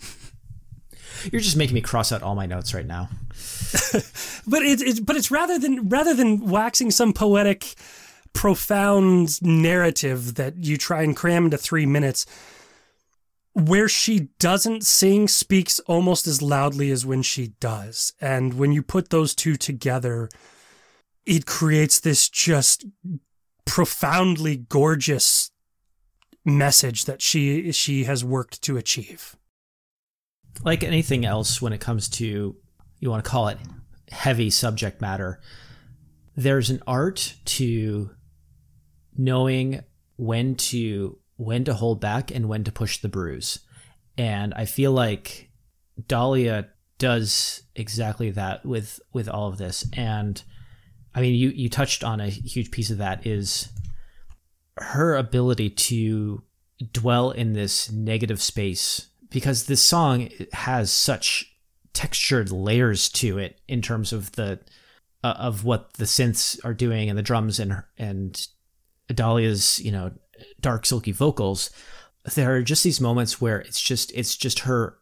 [1.32, 3.08] You're just making me cross out all my notes right now.
[4.46, 7.74] but it's, it's but it's rather than rather than waxing some poetic
[8.32, 12.26] profound narrative that you try and cram into three minutes
[13.52, 18.12] where she doesn't sing speaks almost as loudly as when she does.
[18.20, 20.28] And when you put those two together,
[21.28, 22.86] it creates this just
[23.66, 25.50] profoundly gorgeous
[26.44, 29.36] message that she she has worked to achieve.
[30.64, 32.56] like anything else when it comes to
[32.98, 33.58] you want to call it
[34.10, 35.38] heavy subject matter
[36.34, 38.10] there's an art to
[39.16, 39.80] knowing
[40.16, 43.60] when to when to hold back and when to push the bruise
[44.16, 45.50] and i feel like
[46.06, 50.42] dahlia does exactly that with with all of this and
[51.14, 53.68] i mean you you touched on a huge piece of that is
[54.76, 56.42] her ability to
[56.92, 61.58] dwell in this negative space because this song has such
[61.92, 64.60] textured layers to it in terms of the
[65.24, 68.46] uh, of what the synths are doing and the drums and and
[69.08, 70.12] Dahlia's you know
[70.60, 71.70] dark silky vocals.
[72.34, 74.98] There are just these moments where it's just it's just her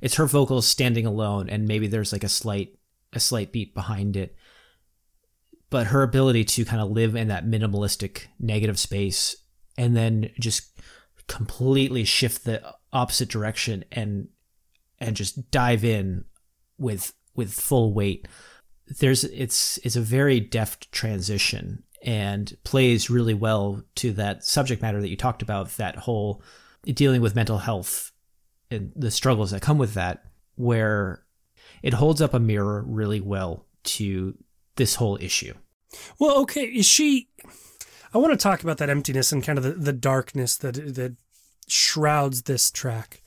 [0.00, 2.78] it's her vocals standing alone and maybe there's like a slight
[3.12, 4.36] a slight beat behind it
[5.70, 9.36] but her ability to kind of live in that minimalistic negative space
[9.76, 10.78] and then just
[11.26, 12.62] completely shift the
[12.92, 14.28] opposite direction and
[14.98, 16.24] and just dive in
[16.78, 18.26] with with full weight
[19.00, 25.00] there's it's it's a very deft transition and plays really well to that subject matter
[25.00, 26.42] that you talked about that whole
[26.84, 28.12] dealing with mental health
[28.70, 31.24] and the struggles that come with that where
[31.82, 34.36] it holds up a mirror really well to
[34.76, 35.54] this whole issue
[36.18, 37.28] Well, okay, is she?
[38.14, 41.16] I want to talk about that emptiness and kind of the, the darkness that that
[41.68, 43.22] shrouds this track.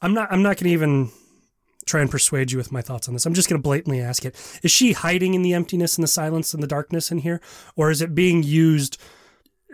[0.00, 0.32] I'm not.
[0.32, 1.10] I'm not going to even
[1.86, 3.26] try and persuade you with my thoughts on this.
[3.26, 6.08] I'm just going to blatantly ask it: Is she hiding in the emptiness and the
[6.08, 7.40] silence and the darkness in here,
[7.76, 8.98] or is it being used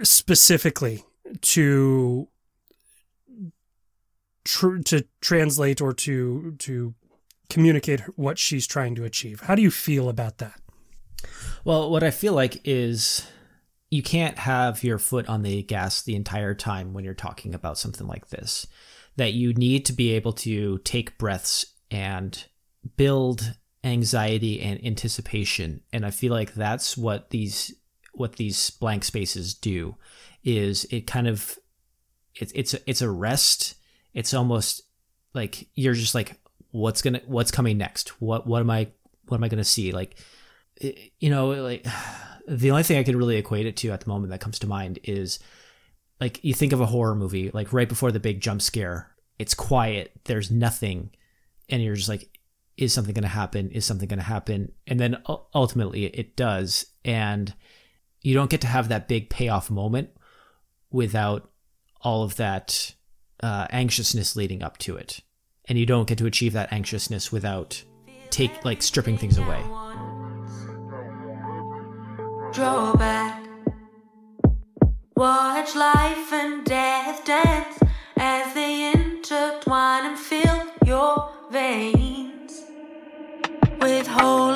[0.03, 1.05] specifically
[1.41, 2.29] to
[4.45, 6.95] tr- to translate or to to
[7.49, 9.41] communicate what she's trying to achieve?
[9.41, 10.61] How do you feel about that?
[11.65, 13.27] Well, what I feel like is
[13.91, 17.79] you can't have your foot on the gas the entire time when you're talking about
[17.79, 18.67] something like this.
[19.17, 22.45] That you need to be able to take breaths and
[22.97, 25.83] build anxiety and anticipation.
[25.93, 27.73] And I feel like that's what these
[28.15, 29.97] what these blank spaces do
[30.45, 31.59] is it kind of
[32.35, 33.77] it's it's a, it's a rest.
[34.13, 34.83] It's almost
[35.35, 36.41] like you're just like
[36.75, 38.21] what's gonna what's coming next?
[38.21, 38.89] What what am i
[39.29, 39.93] what am i gonna see?
[39.93, 40.19] Like
[40.81, 41.87] you know like
[42.49, 44.67] the only thing i can really equate it to at the moment that comes to
[44.67, 45.39] mind is
[46.21, 49.55] like you think of a horror movie like right before the big jump scare it's
[49.55, 51.09] quiet there's nothing
[51.71, 52.29] and you're just like
[52.77, 53.71] is something going to happen?
[53.71, 54.73] Is something going to happen?
[54.87, 55.23] And then
[55.55, 56.87] ultimately it does.
[57.05, 57.55] And
[58.23, 60.11] you don't get to have that big payoff moment
[60.91, 61.51] without
[62.01, 62.95] all of that
[63.43, 65.21] uh, anxiousness leading up to it
[65.69, 67.83] and you don't get to achieve that anxiousness without
[68.31, 69.63] take like stripping things away
[72.55, 73.45] Draw back.
[75.17, 77.81] Watch life and death dance
[78.17, 82.63] as they intertwine and fill your veins
[83.81, 84.54] with holy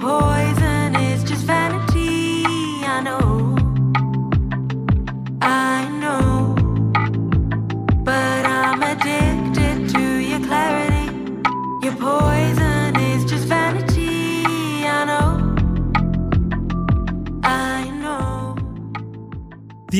[0.00, 0.39] Your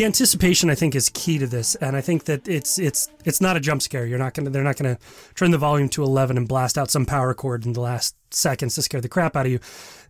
[0.01, 3.39] the anticipation I think is key to this, and I think that it's it's it's
[3.39, 4.07] not a jump scare.
[4.07, 4.99] You're not gonna they're not gonna
[5.35, 8.75] turn the volume to eleven and blast out some power chord in the last seconds
[8.77, 9.61] to scare the crap out of you.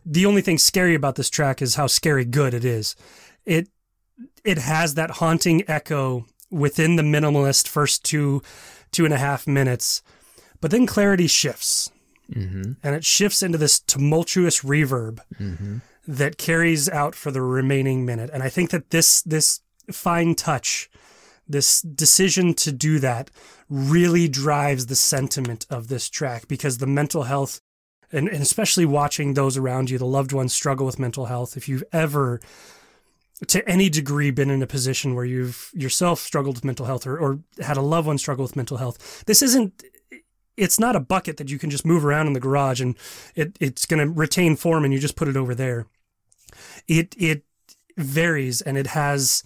[0.07, 2.95] The only thing scary about this track is how scary good it is.
[3.45, 3.66] It
[4.45, 8.43] it has that haunting echo within the minimalist first two
[8.93, 10.05] two and a half minutes,
[10.61, 11.91] but then clarity shifts,
[12.32, 12.74] mm-hmm.
[12.84, 15.78] and it shifts into this tumultuous reverb mm-hmm.
[16.07, 18.30] that carries out for the remaining minute.
[18.32, 19.62] And I think that this this
[19.93, 20.91] fine touch,
[21.49, 23.30] this decision to do that,
[23.68, 27.61] really drives the sentiment of this track because the mental health.
[28.12, 31.57] And, and especially watching those around you, the loved ones struggle with mental health.
[31.57, 32.41] If you've ever,
[33.47, 37.16] to any degree, been in a position where you've yourself struggled with mental health or,
[37.16, 39.84] or had a loved one struggle with mental health, this isn't
[40.61, 42.95] it's not a bucket that you can just move around in the garage and
[43.34, 45.86] it, it's going to retain form and you just put it over there.
[46.86, 47.45] It it
[47.97, 49.43] varies and it has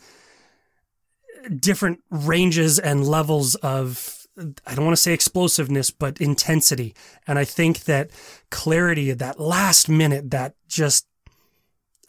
[1.59, 4.25] different ranges and levels of
[4.67, 6.95] I don't want to say explosiveness, but intensity.
[7.27, 8.11] And I think that
[8.51, 11.07] clarity at that last minute, that just,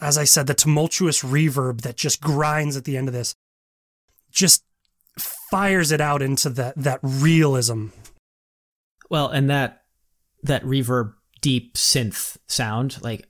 [0.02, 3.36] as I said, the tumultuous reverb that just grinds at the end of this,
[4.32, 4.64] just
[5.20, 7.88] fires it out into that that realism.
[9.10, 9.84] Well, and that
[10.44, 13.28] that reverb deep synth sound, like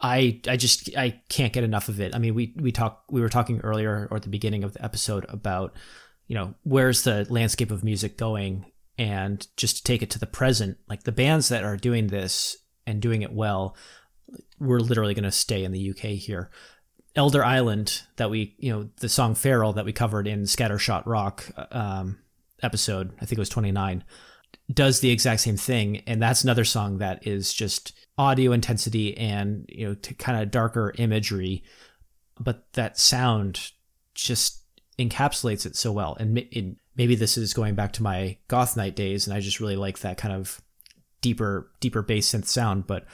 [0.00, 2.14] I I just I can't get enough of it.
[2.14, 4.84] I mean, we we talk we were talking earlier or at the beginning of the
[4.84, 5.74] episode about
[6.26, 10.26] you know where's the landscape of music going, and just to take it to the
[10.26, 13.76] present, like the bands that are doing this and doing it well,
[14.58, 16.50] we're literally going to stay in the UK here.
[17.14, 21.50] Elder Island that we you know the song Feral that we covered in Scattershot Rock
[21.72, 22.18] um,
[22.62, 24.04] episode, I think it was twenty nine
[24.72, 26.02] does the exact same thing.
[26.06, 30.50] And that's another song that is just audio intensity and you know to kind of
[30.50, 31.62] darker imagery.
[32.38, 33.72] But that sound
[34.14, 34.62] just
[34.98, 36.16] encapsulates it so well.
[36.20, 39.60] And it, maybe this is going back to my goth night days and i just
[39.60, 40.60] really like that kind of
[41.22, 42.86] deeper deeper bass synth sound.
[42.86, 43.06] But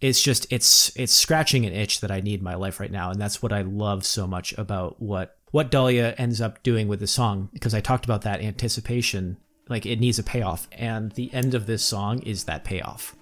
[0.00, 3.10] it's just it's it's scratching an itch that i need in my life right now.
[3.10, 7.00] And that's what i love so much about what what dahlia ends up doing with
[7.00, 7.48] the song.
[7.52, 9.38] Because i talked about that anticipation
[9.68, 10.68] like it needs a payoff.
[10.72, 13.15] And the end of this song is that payoff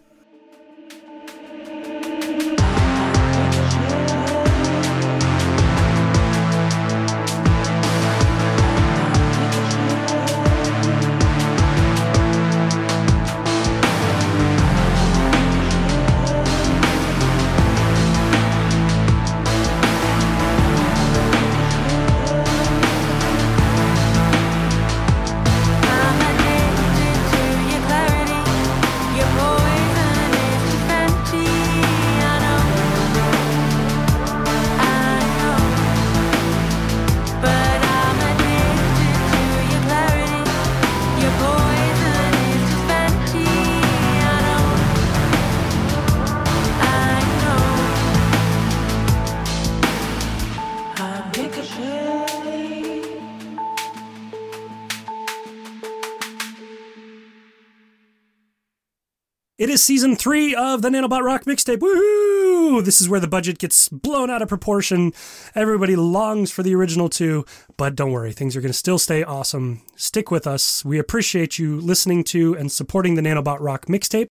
[59.57, 61.76] It is season three of the Nanobot Rock mixtape.
[61.78, 62.84] Woohoo!
[62.84, 65.12] This is where the budget gets blown out of proportion.
[65.55, 67.44] Everybody longs for the original two,
[67.76, 69.82] but don't worry, things are going to still stay awesome.
[69.94, 70.84] Stick with us.
[70.84, 74.26] We appreciate you listening to and supporting the Nanobot Rock mixtape.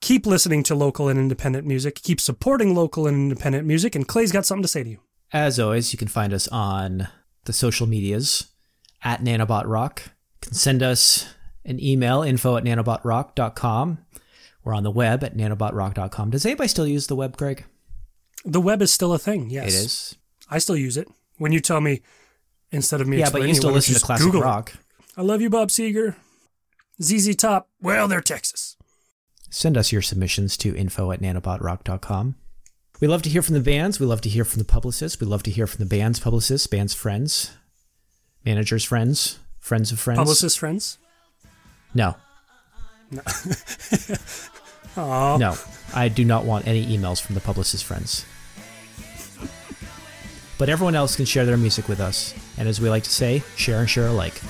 [0.00, 1.96] Keep listening to local and independent music.
[1.96, 3.94] Keep supporting local and independent music.
[3.94, 5.00] And Clay's got something to say to you.
[5.34, 7.08] as always you can find us on
[7.44, 8.46] the social medias
[9.04, 10.12] at nanobot rock you
[10.48, 11.26] can send us
[11.64, 13.98] an email info at nanobotrock.com
[14.64, 17.64] we're on the web at nanobotrock.com does anybody still use the web greg
[18.44, 19.50] The web is still a thing.
[19.50, 20.16] Yes, it is
[20.50, 21.08] I still use it.
[21.38, 22.02] When you tell me
[22.70, 24.44] instead of me, yeah but you still listen to classic Google it?
[24.44, 24.72] rock
[25.16, 26.14] I love you, Bob Seger.
[27.02, 27.68] ZZ Top.
[27.80, 28.76] Well, they're Texas.
[29.50, 32.36] send us your submissions to info at nanobotrock.com.
[33.00, 33.98] We love to hear from the bands.
[33.98, 35.18] We love to hear from the publicists.
[35.20, 37.50] We love to hear from the band's publicists, band's friends,
[38.44, 40.18] managers' friends, friends of friends.
[40.18, 40.98] Publicist friends.
[41.94, 42.16] No.
[44.96, 45.36] Aw.
[45.36, 45.56] No.
[45.94, 48.24] I do not want any emails from the publicist friends.
[50.58, 52.34] But everyone else can share their music with us.
[52.58, 54.40] And as we like to say, share and share alike.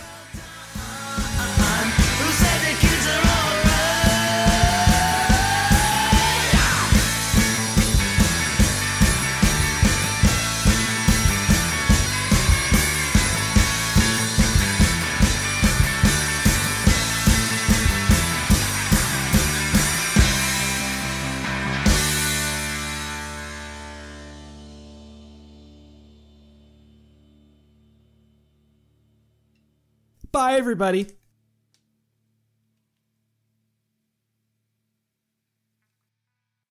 [30.33, 31.07] Bye, everybody.